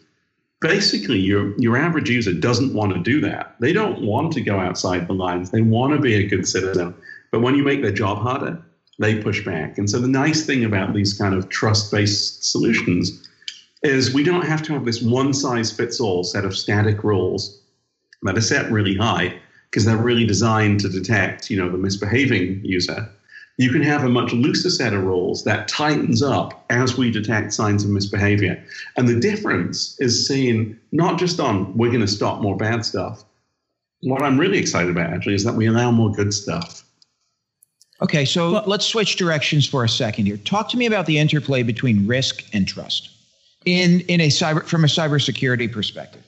Basically, 0.61 1.19
your 1.19 1.57
your 1.59 1.77
average 1.77 2.09
user 2.09 2.33
doesn't 2.33 2.73
want 2.73 2.93
to 2.93 2.99
do 2.99 3.19
that. 3.21 3.55
They 3.59 3.73
don't 3.73 4.01
want 4.01 4.31
to 4.33 4.41
go 4.41 4.59
outside 4.59 5.07
the 5.07 5.13
lines. 5.13 5.51
They 5.51 5.61
want 5.61 5.93
to 5.93 5.99
be 5.99 6.15
a 6.15 6.27
good 6.27 6.47
citizen. 6.47 6.95
But 7.31 7.41
when 7.41 7.55
you 7.55 7.63
make 7.63 7.81
their 7.81 7.91
job 7.91 8.19
harder, 8.19 8.63
they 8.99 9.21
push 9.21 9.43
back. 9.43 9.77
And 9.77 9.89
so 9.89 9.99
the 9.99 10.07
nice 10.07 10.45
thing 10.45 10.63
about 10.63 10.93
these 10.93 11.13
kind 11.13 11.33
of 11.33 11.49
trust-based 11.49 12.49
solutions 12.49 13.27
is 13.83 14.13
we 14.13 14.23
don't 14.23 14.45
have 14.45 14.63
to 14.63 14.73
have 14.73 14.85
this 14.85 15.01
one 15.01 15.33
size 15.33 15.71
fits 15.71 15.99
all 15.99 16.23
set 16.23 16.45
of 16.45 16.57
static 16.57 17.03
rules 17.03 17.61
that 18.23 18.37
are 18.37 18.41
set 18.41 18.71
really 18.71 18.95
high 18.95 19.37
because 19.69 19.85
they're 19.85 19.97
really 19.97 20.25
designed 20.25 20.79
to 20.79 20.89
detect, 20.89 21.49
you 21.49 21.57
know, 21.57 21.69
the 21.69 21.77
misbehaving 21.77 22.61
user. 22.63 23.09
You 23.57 23.69
can 23.69 23.83
have 23.83 24.03
a 24.03 24.09
much 24.09 24.33
looser 24.33 24.69
set 24.69 24.93
of 24.93 25.03
rules 25.03 25.43
that 25.43 25.67
tightens 25.67 26.21
up 26.21 26.65
as 26.69 26.97
we 26.97 27.11
detect 27.11 27.53
signs 27.53 27.83
of 27.83 27.89
misbehavior. 27.89 28.63
And 28.97 29.07
the 29.07 29.19
difference 29.19 29.99
is 29.99 30.27
seen 30.27 30.79
not 30.91 31.19
just 31.19 31.39
on 31.39 31.75
we're 31.77 31.89
going 31.89 32.01
to 32.01 32.07
stop 32.07 32.41
more 32.41 32.57
bad 32.57 32.85
stuff. 32.85 33.23
What 34.01 34.21
I'm 34.21 34.39
really 34.39 34.57
excited 34.57 34.89
about 34.89 35.11
actually 35.11 35.35
is 35.35 35.43
that 35.43 35.55
we 35.55 35.67
allow 35.67 35.91
more 35.91 36.11
good 36.11 36.33
stuff. 36.33 36.84
Okay, 38.01 38.25
so 38.25 38.51
well, 38.51 38.63
let's 38.67 38.85
switch 38.85 39.15
directions 39.15 39.65
for 39.65 39.83
a 39.83 39.89
second 39.89 40.25
here. 40.25 40.37
Talk 40.37 40.69
to 40.69 40.77
me 40.77 40.85
about 40.85 41.05
the 41.05 41.17
interplay 41.17 41.63
between 41.63 42.05
risk 42.05 42.43
and 42.53 42.67
trust 42.67 43.09
in 43.65 44.01
in 44.01 44.21
a 44.21 44.27
cyber 44.27 44.63
from 44.63 44.83
a 44.83 44.87
cybersecurity 44.87 45.71
perspective? 45.71 46.23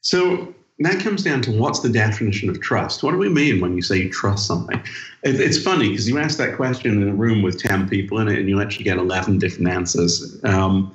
So 0.00 0.54
that 0.80 1.00
comes 1.00 1.22
down 1.22 1.42
to 1.42 1.52
what's 1.52 1.80
the 1.80 1.88
definition 1.88 2.48
of 2.48 2.60
trust? 2.60 3.02
What 3.02 3.12
do 3.12 3.18
we 3.18 3.28
mean 3.28 3.60
when 3.60 3.76
you 3.76 3.82
say 3.82 3.98
you 3.98 4.10
trust 4.10 4.46
something? 4.46 4.82
It, 5.22 5.40
it's 5.40 5.62
funny 5.62 5.90
because 5.90 6.08
you 6.08 6.18
ask 6.18 6.38
that 6.38 6.56
question 6.56 7.02
in 7.02 7.08
a 7.08 7.14
room 7.14 7.42
with 7.42 7.62
10 7.62 7.88
people 7.88 8.18
in 8.18 8.28
it 8.28 8.38
and 8.38 8.48
you 8.48 8.60
actually 8.60 8.84
get 8.84 8.98
11 8.98 9.38
different 9.38 9.68
answers. 9.68 10.42
Um, 10.44 10.92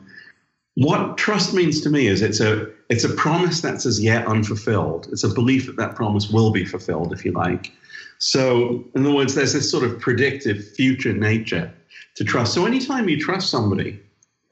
what 0.76 1.18
trust 1.18 1.54
means 1.54 1.82
to 1.82 1.90
me 1.90 2.08
is 2.08 2.22
it's 2.22 2.40
a 2.40 2.70
it's 2.90 3.04
a 3.04 3.10
promise 3.10 3.62
that's 3.62 3.86
as 3.86 4.04
yet 4.04 4.28
unfulfilled. 4.28 5.08
It's 5.12 5.24
a 5.24 5.30
belief 5.30 5.66
that 5.68 5.78
that 5.78 5.96
promise 5.96 6.30
will 6.30 6.52
be 6.52 6.66
fulfilled, 6.66 7.14
if 7.14 7.24
you 7.24 7.32
like. 7.32 7.72
So, 8.20 8.84
in 8.96 9.06
other 9.06 9.16
words, 9.16 9.36
there's 9.36 9.54
this 9.54 9.70
sort 9.70 9.84
of 9.84 10.00
predictive 10.00 10.68
future 10.70 11.14
nature 11.14 11.72
to 12.16 12.24
trust. 12.24 12.54
So, 12.54 12.66
anytime 12.66 13.10
you 13.10 13.20
trust 13.20 13.50
somebody, 13.50 14.00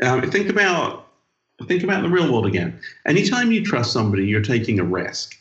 um, 0.03 0.29
think 0.29 0.49
about 0.49 1.07
think 1.67 1.83
about 1.83 2.03
the 2.03 2.09
real 2.09 2.31
world 2.31 2.45
again. 2.45 2.79
Anytime 3.05 3.51
you 3.51 3.63
trust 3.63 3.93
somebody, 3.93 4.25
you're 4.25 4.41
taking 4.41 4.79
a 4.79 4.83
risk, 4.83 5.35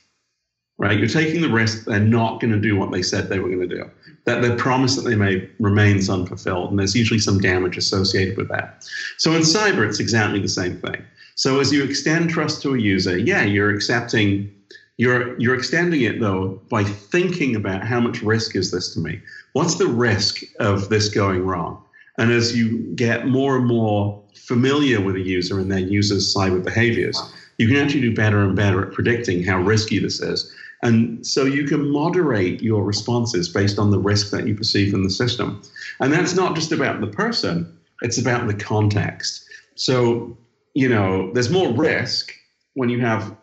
right? 0.79 0.99
You're 0.99 1.09
taking 1.09 1.41
the 1.41 1.51
risk 1.51 1.85
they're 1.85 2.01
not 2.01 2.41
going 2.41 2.53
to 2.53 2.61
do 2.61 2.77
what 2.77 2.93
they 2.93 3.03
said 3.03 3.29
they 3.29 3.41
were 3.41 3.49
going 3.49 3.69
to 3.69 3.77
do. 3.77 3.91
That 4.25 4.41
their 4.41 4.57
promise 4.57 4.97
that 4.97 5.03
they 5.03 5.17
made 5.17 5.51
remains 5.59 6.09
unfulfilled, 6.09 6.71
and 6.71 6.79
there's 6.79 6.95
usually 6.95 7.21
some 7.21 7.41
damage 7.41 7.77
associated 7.77 8.37
with 8.37 8.49
that. 8.49 8.87
So 9.19 9.33
in 9.33 9.43
cyber, 9.43 9.87
it's 9.87 10.01
exactly 10.01 10.41
the 10.41 10.49
same 10.49 10.79
thing. 10.79 11.05
So 11.35 11.61
as 11.61 11.73
you 11.73 11.83
extend 11.83 12.31
trust 12.31 12.63
to 12.63 12.75
a 12.75 12.79
user, 12.79 13.19
yeah, 13.19 13.43
you're 13.43 13.75
accepting. 13.75 14.51
You're 14.97 15.39
you're 15.41 15.55
extending 15.57 16.03
it 16.03 16.21
though 16.21 16.61
by 16.71 16.85
thinking 16.85 17.57
about 17.57 17.85
how 17.85 18.01
much 18.01 18.23
risk 18.23 18.55
is 18.55 18.71
this 18.71 18.95
to 18.95 19.01
me? 19.01 19.21
What's 19.53 19.75
the 19.77 19.89
risk 19.89 20.43
of 20.61 20.89
this 20.89 21.09
going 21.09 21.45
wrong? 21.45 21.83
And 22.19 22.31
as 22.31 22.57
you 22.57 22.79
get 22.95 23.27
more 23.27 23.57
and 23.57 23.67
more 23.67 24.23
familiar 24.37 25.01
with 25.01 25.17
a 25.17 25.21
user 25.21 25.59
and 25.59 25.71
their 25.71 25.81
user's 25.81 26.33
cyber 26.33 26.63
behaviors, 26.63 27.21
you 27.59 27.67
can 27.67 27.77
actually 27.77 28.03
do 28.03 28.15
better 28.15 28.41
and 28.41 28.55
better 28.55 28.87
at 28.87 28.93
predicting 28.93 29.43
how 29.43 29.59
risky 29.59 29.99
this 29.99 30.21
is. 30.21 30.53
And 30.83 31.27
so 31.27 31.45
you 31.45 31.65
can 31.65 31.91
moderate 31.91 32.63
your 32.63 32.85
responses 32.85 33.49
based 33.49 33.79
on 33.79 33.91
the 33.91 33.99
risk 33.99 34.31
that 34.31 34.47
you 34.47 34.55
perceive 34.55 34.93
in 34.93 35.03
the 35.03 35.11
system. 35.11 35.63
And 36.01 36.13
that's 36.13 36.35
not 36.35 36.55
just 36.55 36.73
about 36.73 37.01
the 37.01 37.07
person, 37.07 37.79
it's 38.03 38.19
about 38.19 38.47
the 38.47 38.55
context. 38.55 39.45
So, 39.77 40.37
you 40.75 40.89
know, 40.89 41.33
there's 41.33 41.51
more 41.51 41.73
risk 41.73 42.33
when 42.75 42.91
you 42.91 43.01
have 43.01 43.35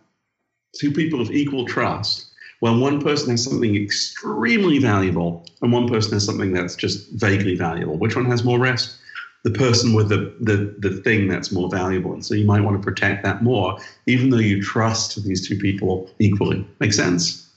two 0.74 0.92
people 0.92 1.22
of 1.22 1.32
equal 1.32 1.66
trust 1.66 2.28
when 2.60 2.80
one 2.80 3.02
person 3.02 3.32
has 3.32 3.44
something 3.44 3.76
extremely 3.76 4.78
valuable 4.78 5.46
and 5.62 5.72
one 5.72 5.88
person 5.88 6.14
has 6.14 6.26
something 6.26 6.54
that's 6.54 6.76
just 6.76 7.10
vaguely 7.12 7.56
valuable. 7.56 7.98
Which 7.98 8.16
one 8.16 8.26
has 8.26 8.44
more 8.44 8.60
risk? 8.60 8.98
the 9.44 9.52
person 9.52 9.94
with 9.94 10.10
the, 10.10 10.34
the, 10.40 10.76
the 10.78 11.02
thing 11.02 11.28
that's 11.28 11.52
more 11.52 11.70
valuable. 11.70 12.14
And 12.14 12.24
so 12.26 12.36
you 12.36 12.46
might 12.46 12.62
want 12.62 12.80
to 12.80 12.84
protect 12.84 13.24
that 13.24 13.42
more, 13.42 13.78
even 14.06 14.30
though 14.30 14.38
you 14.38 14.62
trust 14.62 15.24
these 15.24 15.48
two 15.48 15.58
people 15.58 16.10
equally. 16.20 16.66
Make 16.80 16.94
sense? 16.94 17.48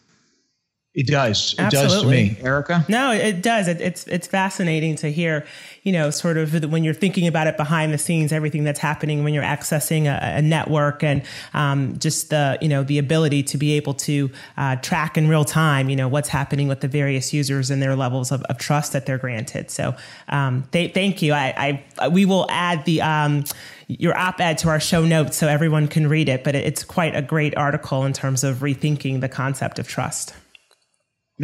It 0.95 1.09
does. 1.09 1.55
It 1.55 1.61
Absolutely. 1.61 2.29
does 2.29 2.37
to 2.37 2.43
me. 2.43 2.49
Erica? 2.49 2.87
No, 2.89 3.11
it 3.11 3.43
does. 3.43 3.67
It, 3.67 3.81
it's 3.81 4.07
it's 4.07 4.29
fascinating 4.29 4.95
to 4.97 5.11
hear, 5.11 5.45
you 5.83 5.93
know, 5.93 6.11
sort 6.11 6.37
of 6.37 6.71
when 6.71 6.85
you're 6.85 6.95
thinking 6.95 7.27
about 7.27 7.49
it 7.49 7.57
behind 7.57 7.93
the 7.93 7.99
scenes, 7.99 8.33
everything 8.33 8.63
that's 8.63 8.79
happening 8.79 9.25
when 9.25 9.35
you're 9.35 9.43
accessing 9.43 10.07
a, 10.07 10.37
a 10.37 10.41
network 10.41 11.03
and 11.03 11.23
um, 11.53 11.99
just 11.99 12.31
the, 12.31 12.57
you 12.61 12.69
know, 12.69 12.85
the 12.85 12.99
ability 12.99 13.43
to 13.43 13.59
be 13.59 13.73
able 13.73 13.95
to 13.95 14.31
uh, 14.57 14.77
track 14.77 15.19
in 15.19 15.27
real 15.27 15.45
time, 15.45 15.91
you 15.91 15.97
know, 15.97 16.07
what's 16.07 16.29
happening 16.29 16.69
with 16.69 16.81
the 16.81 16.87
various 16.87 17.33
users 17.33 17.71
and 17.71 17.83
their 17.83 17.97
levels 17.97 18.31
of, 18.31 18.43
of 18.45 18.57
trust 18.59 18.93
that 18.93 19.05
they're 19.05 19.19
granted. 19.19 19.73
So 19.73 19.97
um, 20.29 20.63
th- 20.71 20.95
thank 20.95 21.23
you. 21.23 21.33
I, 21.33 21.83
I, 21.99 22.09
we 22.09 22.25
will 22.25 22.47
add 22.51 22.85
the, 22.85 23.03
um, 23.03 23.45
your 23.89 24.17
op-ed 24.17 24.59
to 24.59 24.69
our 24.69 24.79
show 24.79 25.05
notes 25.05 25.39
so 25.39 25.49
everyone 25.49 25.89
can 25.89 26.07
read 26.07 26.29
it, 26.29 26.45
but 26.45 26.55
it's 26.55 26.85
quite 26.85 27.17
a 27.17 27.23
great 27.23 27.57
article 27.57 28.05
in 28.05 28.13
terms 28.13 28.45
of 28.45 28.59
rethinking 28.59 29.21
the 29.21 29.29
concept 29.29 29.81
of 29.81 29.89
trust. 29.89 30.35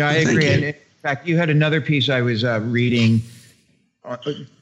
No, 0.00 0.06
I 0.06 0.14
agree. 0.14 0.48
And 0.48 0.64
in 0.64 0.74
fact, 1.02 1.26
you 1.26 1.36
had 1.36 1.50
another 1.50 1.80
piece 1.80 2.08
I 2.08 2.20
was 2.20 2.44
uh, 2.44 2.60
reading 2.64 3.22
uh, 4.04 4.16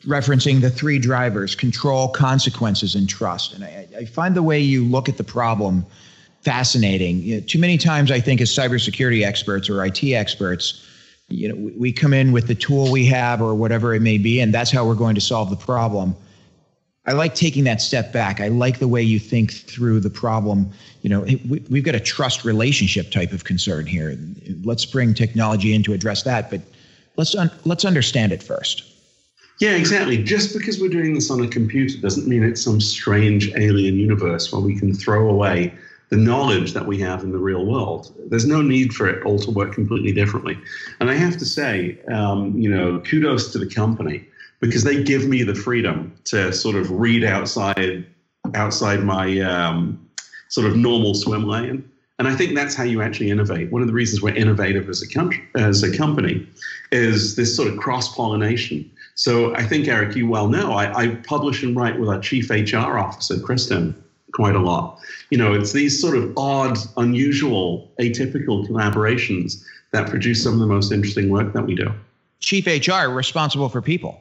referencing 0.05 0.61
the 0.61 0.71
three 0.71 0.99
drivers 0.99 1.55
control, 1.55 2.09
consequences, 2.09 2.95
and 2.95 3.09
trust. 3.09 3.55
And 3.55 3.65
I, 3.65 3.87
I 3.97 4.05
find 4.05 4.35
the 4.35 4.43
way 4.43 4.59
you 4.59 4.85
look 4.85 5.09
at 5.09 5.17
the 5.17 5.25
problem 5.25 5.87
fascinating. 6.43 7.23
You 7.23 7.37
know, 7.37 7.47
too 7.47 7.59
many 7.59 7.79
times, 7.79 8.11
I 8.11 8.21
think, 8.21 8.41
as 8.41 8.51
cybersecurity 8.51 9.25
experts 9.25 9.71
or 9.71 9.85
IT 9.85 10.03
experts, 10.05 10.85
you 11.29 11.49
know, 11.49 11.73
we 11.77 11.93
come 11.93 12.13
in 12.13 12.33
with 12.33 12.47
the 12.47 12.55
tool 12.55 12.91
we 12.91 13.07
have 13.07 13.41
or 13.41 13.55
whatever 13.55 13.95
it 13.95 14.01
may 14.01 14.19
be, 14.19 14.41
and 14.41 14.53
that's 14.53 14.71
how 14.71 14.87
we're 14.87 14.95
going 14.95 15.15
to 15.15 15.21
solve 15.21 15.51
the 15.51 15.57
problem. 15.57 16.17
I 17.09 17.13
like 17.13 17.35
taking 17.35 17.65
that 17.65 17.81
step 17.81 18.13
back. 18.13 18.39
I 18.39 18.49
like 18.49 18.81
the 18.81 18.87
way 18.87 19.03
you 19.03 19.19
think 19.19 19.55
through 19.55 20.01
the 20.01 20.11
problem. 20.11 20.71
You 21.01 21.09
know, 21.09 21.21
we, 21.23 21.65
we've 21.71 21.83
got 21.83 21.95
a 21.95 22.01
trust 22.01 22.45
relationship 22.45 23.11
type 23.11 23.33
of 23.33 23.45
concern 23.45 23.87
here. 23.87 24.15
Let's 24.63 24.85
bring 24.85 25.15
technology 25.15 25.75
in 25.75 25.83
to 25.85 25.95
address 25.95 26.25
that, 26.25 26.51
but 26.51 26.61
let's 27.17 27.35
un, 27.35 27.51
let's 27.65 27.87
understand 27.87 28.33
it 28.33 28.43
first. 28.43 28.85
Yeah, 29.59 29.71
exactly. 29.71 30.23
Just 30.23 30.53
because 30.53 30.83
we're 30.83 30.91
doing 30.91 31.15
this 31.15 31.31
on 31.31 31.43
a 31.43 31.49
computer 31.49 31.99
doesn't 31.99 32.29
mean 32.29 32.45
it's 32.45 32.63
some 32.63 32.79
strange 32.79 33.51
alien 33.57 33.97
universe 33.97 34.53
where 34.53 34.61
we 34.61 34.79
can 34.79 34.93
throw 34.93 35.31
away 35.31 35.73
the 36.11 36.17
knowledge 36.17 36.75
that 36.75 36.87
we 36.87 36.99
have 37.01 37.23
in 37.23 37.33
the 37.33 37.39
real 37.39 37.65
world. 37.65 38.13
There's 38.29 38.47
no 38.47 38.61
need 38.61 38.93
for 38.93 39.09
it 39.09 39.25
all 39.25 39.39
to 39.39 39.51
work 39.51 39.73
completely 39.73 40.13
differently. 40.13 40.59
And 41.01 41.11
I 41.11 41.15
have 41.15 41.39
to 41.39 41.47
say, 41.47 41.99
um, 42.13 42.57
you 42.59 42.69
know, 42.69 43.01
kudos 43.01 43.51
to 43.53 43.59
the 43.59 43.67
company 43.67 44.27
because 44.61 44.85
they 44.85 45.03
give 45.03 45.27
me 45.27 45.43
the 45.43 45.55
freedom 45.55 46.15
to 46.25 46.53
sort 46.53 46.77
of 46.77 46.91
read 46.91 47.25
outside 47.25 48.07
outside 48.55 49.05
my 49.05 49.41
um, 49.41 50.09
sort 50.49 50.67
of 50.67 50.77
normal 50.77 51.15
swim 51.15 51.47
lane. 51.47 51.89
And 52.19 52.27
I 52.27 52.35
think 52.35 52.55
that's 52.55 52.75
how 52.75 52.83
you 52.83 53.01
actually 53.01 53.31
innovate. 53.31 53.71
One 53.71 53.83
of 53.83 53.89
the 53.89 53.95
reasons 53.95 54.23
we're 54.23 54.35
innovative 54.35 54.89
as 54.89 55.03
a 55.03 55.09
country, 55.09 55.45
as 55.55 55.83
a 55.83 55.97
company, 55.97 56.49
is 56.91 57.37
this 57.37 57.55
sort 57.55 57.69
of 57.69 57.79
cross 57.79 58.15
pollination. 58.15 58.91
So 59.15 59.55
I 59.55 59.63
think 59.63 59.87
Eric, 59.87 60.17
you 60.17 60.29
well 60.29 60.49
know, 60.49 60.73
I, 60.73 60.93
I 61.03 61.09
publish 61.27 61.63
and 61.63 61.77
write 61.77 61.99
with 61.99 62.09
our 62.09 62.21
chief 62.21 62.51
HR 62.51 62.99
officer, 62.99 63.39
Kristen, 63.39 63.95
quite 64.33 64.57
a 64.57 64.61
lot. 64.61 64.99
You 65.31 65.39
know, 65.39 65.55
it's 65.55 65.73
these 65.73 66.01
sort 66.01 66.17
of 66.17 66.37
odd, 66.37 66.79
unusual, 66.97 67.91
atypical 68.01 68.67
collaborations 68.67 69.63
that 69.93 70.09
produce 70.09 70.43
some 70.43 70.55
of 70.55 70.59
the 70.59 70.67
most 70.67 70.93
interesting 70.93 71.31
work 71.31 71.53
that 71.53 71.67
we 71.67 71.75
do. 71.75 71.93
Chief 72.41 72.67
HR 72.67 73.09
responsible 73.09 73.69
for 73.69 73.83
people. 73.83 74.21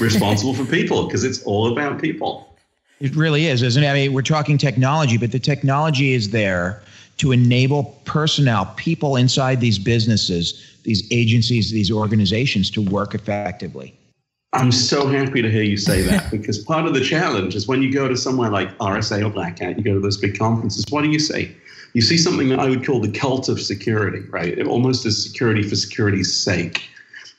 Responsible 0.00 0.54
for 0.54 0.64
people 0.64 1.06
because 1.06 1.24
it's 1.24 1.42
all 1.44 1.72
about 1.72 2.00
people. 2.00 2.56
It 3.00 3.14
really 3.16 3.46
is, 3.46 3.62
isn't 3.62 3.82
it? 3.82 3.88
I 3.88 3.94
mean, 3.94 4.12
we're 4.12 4.22
talking 4.22 4.56
technology, 4.56 5.18
but 5.18 5.32
the 5.32 5.38
technology 5.38 6.12
is 6.12 6.30
there 6.30 6.82
to 7.18 7.32
enable 7.32 7.84
personnel, 8.04 8.72
people 8.76 9.16
inside 9.16 9.60
these 9.60 9.78
businesses, 9.78 10.78
these 10.82 11.06
agencies, 11.12 11.70
these 11.70 11.90
organizations 11.90 12.70
to 12.70 12.82
work 12.82 13.14
effectively. 13.14 13.94
I'm 14.52 14.70
so 14.70 15.08
happy 15.08 15.42
to 15.42 15.50
hear 15.50 15.62
you 15.62 15.76
say 15.76 16.02
that 16.02 16.30
because 16.30 16.58
part 16.58 16.86
of 16.86 16.94
the 16.94 17.00
challenge 17.00 17.54
is 17.54 17.66
when 17.66 17.82
you 17.82 17.92
go 17.92 18.08
to 18.08 18.16
somewhere 18.16 18.50
like 18.50 18.76
RSA 18.78 19.26
or 19.26 19.30
Black 19.30 19.58
Hat, 19.58 19.76
you 19.76 19.84
go 19.84 19.94
to 19.94 20.00
those 20.00 20.16
big 20.16 20.38
conferences, 20.38 20.84
what 20.90 21.02
do 21.02 21.10
you 21.10 21.18
see? 21.18 21.54
You 21.92 22.02
see 22.02 22.16
something 22.16 22.48
that 22.48 22.58
I 22.58 22.68
would 22.68 22.84
call 22.84 23.00
the 23.00 23.10
cult 23.10 23.48
of 23.48 23.60
security, 23.60 24.20
right? 24.30 24.56
It 24.56 24.66
almost 24.66 25.06
is 25.06 25.22
security 25.22 25.62
for 25.62 25.76
security's 25.76 26.34
sake. 26.34 26.88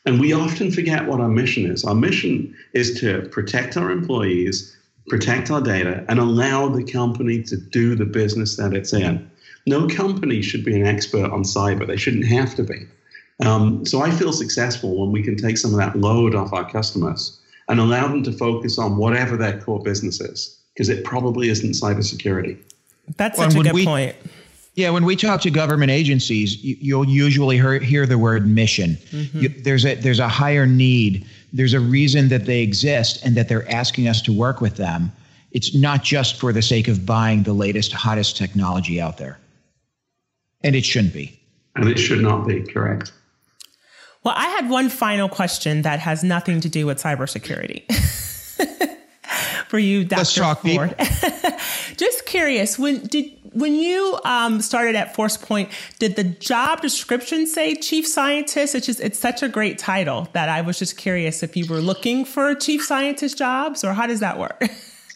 And 0.06 0.20
we 0.20 0.34
often 0.34 0.72
forget 0.72 1.08
what 1.08 1.20
our 1.20 1.30
mission 1.30 1.70
is. 1.70 1.84
Our 1.84 1.96
mission 1.96 2.56
is 2.74 3.00
to 3.00 3.28
protect 3.32 3.76
our 3.76 3.90
employees, 3.90 4.76
protect 5.08 5.50
our 5.50 5.62
data, 5.62 6.06
and 6.08 6.20
allow 6.20 6.70
the 6.70 6.84
company 6.84 7.42
to 7.44 7.58
do 7.58 7.96
the 7.96 8.06
business 8.06 8.56
that 8.58 8.74
it's 8.74 8.94
in. 8.94 9.30
No 9.66 9.88
company 9.88 10.42
should 10.44 10.64
be 10.64 10.80
an 10.80 10.86
expert 10.86 11.32
on 11.32 11.44
cyber, 11.44 11.88
they 11.88 11.98
shouldn't 11.98 12.28
have 12.28 12.54
to 12.56 12.64
be. 12.64 12.86
Um, 13.44 13.86
so 13.86 14.02
I 14.02 14.12
feel 14.12 14.32
successful 14.32 14.96
when 14.96 15.12
we 15.12 15.24
can 15.24 15.36
take 15.36 15.58
some 15.58 15.72
of 15.72 15.78
that 15.78 15.98
load 15.98 16.36
off 16.36 16.54
our 16.54 16.70
customers 16.70 17.40
and 17.68 17.80
allow 17.80 18.08
them 18.08 18.24
to 18.24 18.32
focus 18.32 18.78
on 18.78 18.98
whatever 18.98 19.36
their 19.36 19.60
core 19.60 19.82
business 19.82 20.22
is, 20.22 20.60
because 20.74 20.88
it 20.88 21.04
probably 21.04 21.50
isn't 21.50 21.72
cybersecurity. 21.72 22.58
That's 23.18 23.38
such 23.38 23.54
well, 23.54 23.62
a 23.62 23.64
good 23.64 23.74
we, 23.74 23.86
point. 23.86 24.16
Yeah, 24.75 24.89
when 24.89 25.05
we 25.05 25.15
talk 25.15 25.39
to 25.41 25.50
government 25.50 25.89
agencies, 25.89 26.62
you, 26.62 26.98
will 26.98 27.08
usually 27.08 27.55
hear, 27.55 27.79
hear, 27.79 28.05
the 28.05 28.17
word 28.17 28.46
mission. 28.46 28.98
Mm-hmm. 29.10 29.39
You, 29.39 29.50
there's 29.50 29.86
a 29.86 29.96
there's 29.96 30.20
a 30.20 30.27
higher 30.27 30.65
need. 30.65 31.25
There's 31.53 31.74
a 31.74 31.79
reason 31.79 32.27
that 32.29 32.46
they 32.46 32.62
exist 32.62 33.25
and 33.25 33.36
that 33.38 33.48
they're 33.48 33.70
asking 33.72 34.10
us 34.10 34.22
to 34.24 34.34
work 34.34 34.60
with 34.60 34.75
them. 34.75 35.13
It's 35.51 35.74
not 35.74 36.03
just 36.03 36.38
for 36.38 36.51
the 36.51 36.62
sake 36.62 36.89
of 36.89 37.05
buying 37.05 37.44
the 37.44 37.53
latest, 37.53 37.94
hottest 37.94 38.36
technology 38.36 39.00
out 39.00 39.17
there. 39.17 39.39
And 40.65 40.75
it 40.75 40.84
shouldn't 40.84 41.13
be. 41.13 41.39
And 41.77 41.88
it 41.88 41.98
should 41.98 42.22
not 42.22 42.46
be, 42.46 42.62
correct. 42.62 43.13
Well, 44.24 44.34
I 44.36 44.48
had 44.48 44.70
one 44.70 44.89
final 44.89 45.29
question 45.29 45.84
that 45.84 46.00
has 46.00 46.24
nothing 46.24 46.60
to 46.62 46.67
do 46.67 46.86
with 46.86 47.01
cybersecurity. 47.01 47.89
For 49.70 49.79
you, 49.79 50.03
Dr. 50.03 50.17
Let's 50.17 50.36
talk 50.36 50.62
Ford. 50.62 50.96
Just 51.98 52.25
curious, 52.25 52.77
when 52.77 53.05
did 53.05 53.32
when 53.56 53.74
you 53.74 54.20
um, 54.26 54.62
started 54.62 54.96
at 54.96 55.16
ForcePoint, 55.16 55.72
did 55.98 56.18
the 56.18 56.26
job 56.26 56.82
description 56.82 57.48
say 57.48 57.74
chief 57.76 58.06
scientist? 58.06 58.76
It's 58.76 58.86
just 58.86 59.00
it's 59.00 59.18
such 59.18 59.42
a 59.42 59.50
great 59.50 59.80
title 59.80 60.28
that 60.34 60.50
I 60.50 60.62
was 60.62 60.78
just 60.78 60.98
curious 60.98 61.42
if 61.42 61.56
you 61.56 61.66
were 61.68 61.80
looking 61.80 62.26
for 62.26 62.54
chief 62.54 62.84
scientist 62.84 63.38
jobs 63.38 63.84
or 63.84 63.94
how 63.94 64.08
does 64.08 64.20
that 64.20 64.38
work? 64.38 64.63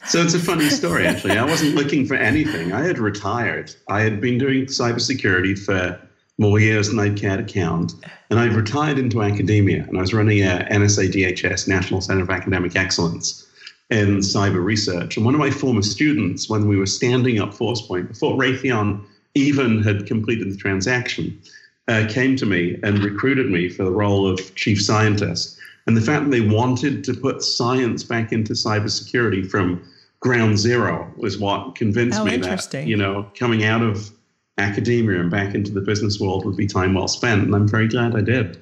So 0.06 0.21
it's 0.21 0.34
a 0.34 0.39
funny 0.39 0.69
story, 0.69 1.06
actually. 1.06 1.38
I 1.38 1.43
wasn't 1.43 1.75
looking 1.75 2.06
for 2.06 2.15
anything. 2.15 2.71
I 2.71 2.82
had 2.82 2.99
retired. 2.99 3.75
I 3.89 3.99
had 3.99 4.21
been 4.21 4.38
doing 4.38 4.65
cybersecurity 4.67 5.60
for 5.60 5.99
more 6.38 6.58
years 6.58 6.88
than 6.88 6.99
I'd 6.99 7.17
cared 7.17 7.45
to 7.45 7.54
count. 7.54 7.93
And 8.30 8.39
I've 8.39 8.56
retired 8.56 8.97
into 8.97 9.21
academia, 9.21 9.84
and 9.84 9.97
I 9.97 10.02
was 10.02 10.13
running 10.13 10.39
a 10.39 10.65
NSA 10.71 11.12
DHS 11.12 11.67
National 11.67 11.99
Center 11.99 12.23
of 12.23 12.30
Academic 12.30 12.78
Excellence 12.78 13.48
in 13.89 14.17
cyber 14.17 14.63
research. 14.63 15.17
And 15.17 15.25
one 15.25 15.34
of 15.34 15.39
my 15.39 15.49
former 15.49 15.82
students, 15.82 16.49
when 16.49 16.67
we 16.67 16.78
were 16.78 16.86
standing 16.86 17.39
up 17.39 17.54
ForcePoint, 17.54 18.08
before 18.08 18.38
Raytheon 18.38 19.04
even 19.36 19.82
had 19.82 20.06
completed 20.06 20.52
the 20.52 20.58
transaction, 20.58 21.39
uh, 21.88 22.06
came 22.08 22.36
to 22.36 22.45
me 22.45 22.78
and 22.84 23.04
recruited 23.04 23.49
me 23.49 23.67
for 23.67 23.84
the 23.84 23.91
role 23.91 24.28
of 24.28 24.54
chief 24.56 24.82
scientist. 24.82 25.58
And 25.88 25.97
the 25.97 26.02
fact 26.02 26.25
that 26.25 26.32
they 26.32 26.41
wanted 26.41 27.04
to 27.06 27.13
put 27.15 27.41
science 27.41 28.04
back 28.04 28.32
into 28.32 28.54
cybersecurity 28.54 29.49
from 29.49 29.82
ground 30.19 30.60
zero 30.60 31.12
was 31.17 31.39
what 31.39 31.75
convinced 31.75 32.19
oh, 32.19 32.25
me 32.25 32.38
that, 32.38 32.86
you 32.86 32.95
know, 32.95 33.28
coming 33.34 33.63
out 33.63 33.82
of 33.82 34.12
academia 34.60 35.19
and 35.19 35.32
back 35.32 35.56
into 35.56 35.71
the 35.71 35.82
business 35.82 36.19
world 36.19 36.45
would 36.45 36.58
be 36.58 36.67
time 36.67 36.93
well 36.93 37.08
spent. 37.08 37.41
And 37.43 37.56
I'm 37.56 37.67
very 37.67 37.88
glad 37.88 38.15
I 38.15 38.21
did. 38.21 38.62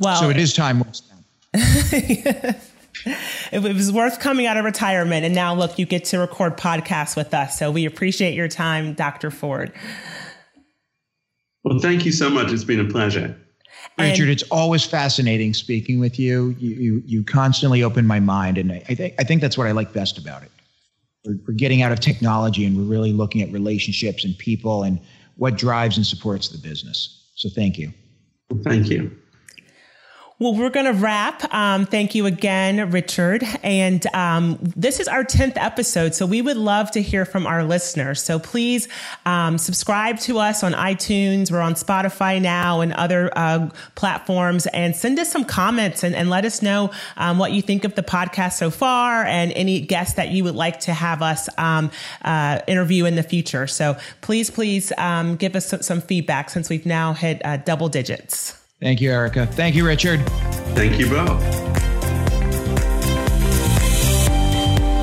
Well, 0.00 0.20
so 0.20 0.30
it 0.30 0.38
is 0.38 0.52
time 0.52 0.80
well 0.80 0.92
spent. 0.92 2.56
it 3.52 3.62
was 3.62 3.92
worth 3.92 4.20
coming 4.20 4.46
out 4.46 4.56
of 4.56 4.64
retirement. 4.64 5.24
And 5.24 5.34
now, 5.34 5.54
look, 5.54 5.78
you 5.78 5.86
get 5.86 6.04
to 6.06 6.18
record 6.18 6.56
podcasts 6.56 7.16
with 7.16 7.34
us. 7.34 7.58
So 7.58 7.70
we 7.70 7.84
appreciate 7.84 8.34
your 8.34 8.48
time, 8.48 8.94
Dr. 8.94 9.30
Ford. 9.30 9.72
Well, 11.64 11.78
thank 11.78 12.04
you 12.04 12.12
so 12.12 12.28
much. 12.28 12.52
It's 12.52 12.64
been 12.64 12.80
a 12.80 12.90
pleasure. 12.90 13.36
Richard, 13.98 14.28
it's 14.28 14.42
always 14.44 14.84
fascinating 14.84 15.54
speaking 15.54 16.00
with 16.00 16.18
you. 16.18 16.54
You, 16.58 16.70
you, 16.74 17.02
you 17.06 17.24
constantly 17.24 17.82
open 17.82 18.06
my 18.06 18.18
mind, 18.18 18.58
and 18.58 18.72
I, 18.72 18.82
I, 18.88 18.94
think 18.94 19.14
I 19.18 19.24
think 19.24 19.40
that's 19.40 19.56
what 19.56 19.66
I 19.66 19.72
like 19.72 19.92
best 19.92 20.18
about 20.18 20.42
it. 20.42 20.50
We're, 21.24 21.38
we're 21.46 21.54
getting 21.54 21.82
out 21.82 21.92
of 21.92 22.00
technology 22.00 22.64
and 22.66 22.76
we're 22.76 22.90
really 22.90 23.12
looking 23.12 23.40
at 23.42 23.52
relationships 23.52 24.24
and 24.24 24.36
people 24.36 24.82
and 24.82 25.00
what 25.36 25.56
drives 25.56 25.96
and 25.96 26.06
supports 26.06 26.48
the 26.48 26.58
business. 26.58 27.30
So 27.36 27.48
thank 27.48 27.78
you. 27.78 27.92
Thank 28.62 28.88
you. 28.88 29.16
Well, 30.40 30.52
we're 30.52 30.70
going 30.70 30.86
to 30.86 30.92
wrap. 30.92 31.54
Um, 31.54 31.86
thank 31.86 32.16
you 32.16 32.26
again, 32.26 32.90
Richard. 32.90 33.44
And 33.62 34.04
um, 34.12 34.58
this 34.60 34.98
is 34.98 35.06
our 35.06 35.22
10th 35.22 35.52
episode. 35.54 36.12
So 36.12 36.26
we 36.26 36.42
would 36.42 36.56
love 36.56 36.90
to 36.90 37.02
hear 37.02 37.24
from 37.24 37.46
our 37.46 37.62
listeners. 37.62 38.20
So 38.20 38.40
please 38.40 38.88
um, 39.26 39.58
subscribe 39.58 40.18
to 40.20 40.40
us 40.40 40.64
on 40.64 40.72
iTunes. 40.72 41.52
We're 41.52 41.60
on 41.60 41.74
Spotify 41.74 42.42
now 42.42 42.80
and 42.80 42.92
other 42.94 43.30
uh, 43.36 43.70
platforms 43.94 44.66
and 44.66 44.96
send 44.96 45.20
us 45.20 45.30
some 45.30 45.44
comments 45.44 46.02
and, 46.02 46.16
and 46.16 46.28
let 46.30 46.44
us 46.44 46.62
know 46.62 46.90
um, 47.16 47.38
what 47.38 47.52
you 47.52 47.62
think 47.62 47.84
of 47.84 47.94
the 47.94 48.02
podcast 48.02 48.54
so 48.54 48.70
far 48.70 49.24
and 49.24 49.52
any 49.52 49.82
guests 49.82 50.14
that 50.14 50.30
you 50.30 50.42
would 50.42 50.56
like 50.56 50.80
to 50.80 50.92
have 50.92 51.22
us 51.22 51.48
um, 51.58 51.92
uh, 52.22 52.58
interview 52.66 53.04
in 53.04 53.14
the 53.14 53.22
future. 53.22 53.68
So 53.68 53.96
please, 54.20 54.50
please 54.50 54.92
um, 54.98 55.36
give 55.36 55.54
us 55.54 55.68
some, 55.68 55.82
some, 55.82 56.00
feedback 56.00 56.50
since 56.50 56.68
we've 56.68 56.86
now 56.86 57.12
hit 57.12 57.40
uh, 57.44 57.58
double 57.58 57.88
digits. 57.88 58.63
Thank 58.84 59.00
you, 59.00 59.10
Erica. 59.10 59.46
Thank 59.46 59.74
you, 59.76 59.86
Richard. 59.86 60.20
Thank 60.76 60.98
you 60.98 61.08
both. 61.08 61.42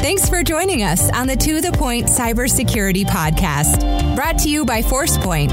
Thanks 0.04 0.30
for 0.30 0.44
joining 0.44 0.84
us 0.84 1.10
on 1.10 1.26
the 1.26 1.36
To 1.36 1.62
The 1.62 1.72
Point 1.72 2.06
Cybersecurity 2.06 3.06
Podcast, 3.06 4.16
brought 4.16 4.38
to 4.40 4.50
you 4.50 4.66
by 4.66 4.84
ForcePoint. 4.84 5.50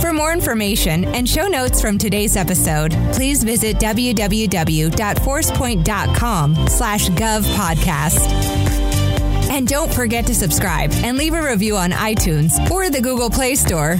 For 0.00 0.12
more 0.12 0.32
information 0.32 1.04
and 1.04 1.28
show 1.28 1.46
notes 1.46 1.80
from 1.80 1.96
today's 1.96 2.36
episode, 2.36 2.90
please 3.12 3.44
visit 3.44 3.76
www.forcepoint.com 3.76 6.68
slash 6.68 7.08
govpodcast. 7.10 8.30
And 9.48 9.68
don't 9.68 9.94
forget 9.94 10.26
to 10.26 10.34
subscribe 10.34 10.90
and 11.04 11.16
leave 11.16 11.34
a 11.34 11.42
review 11.42 11.76
on 11.76 11.92
iTunes 11.92 12.68
or 12.68 12.90
the 12.90 13.00
Google 13.00 13.30
Play 13.30 13.54
Store. 13.54 13.96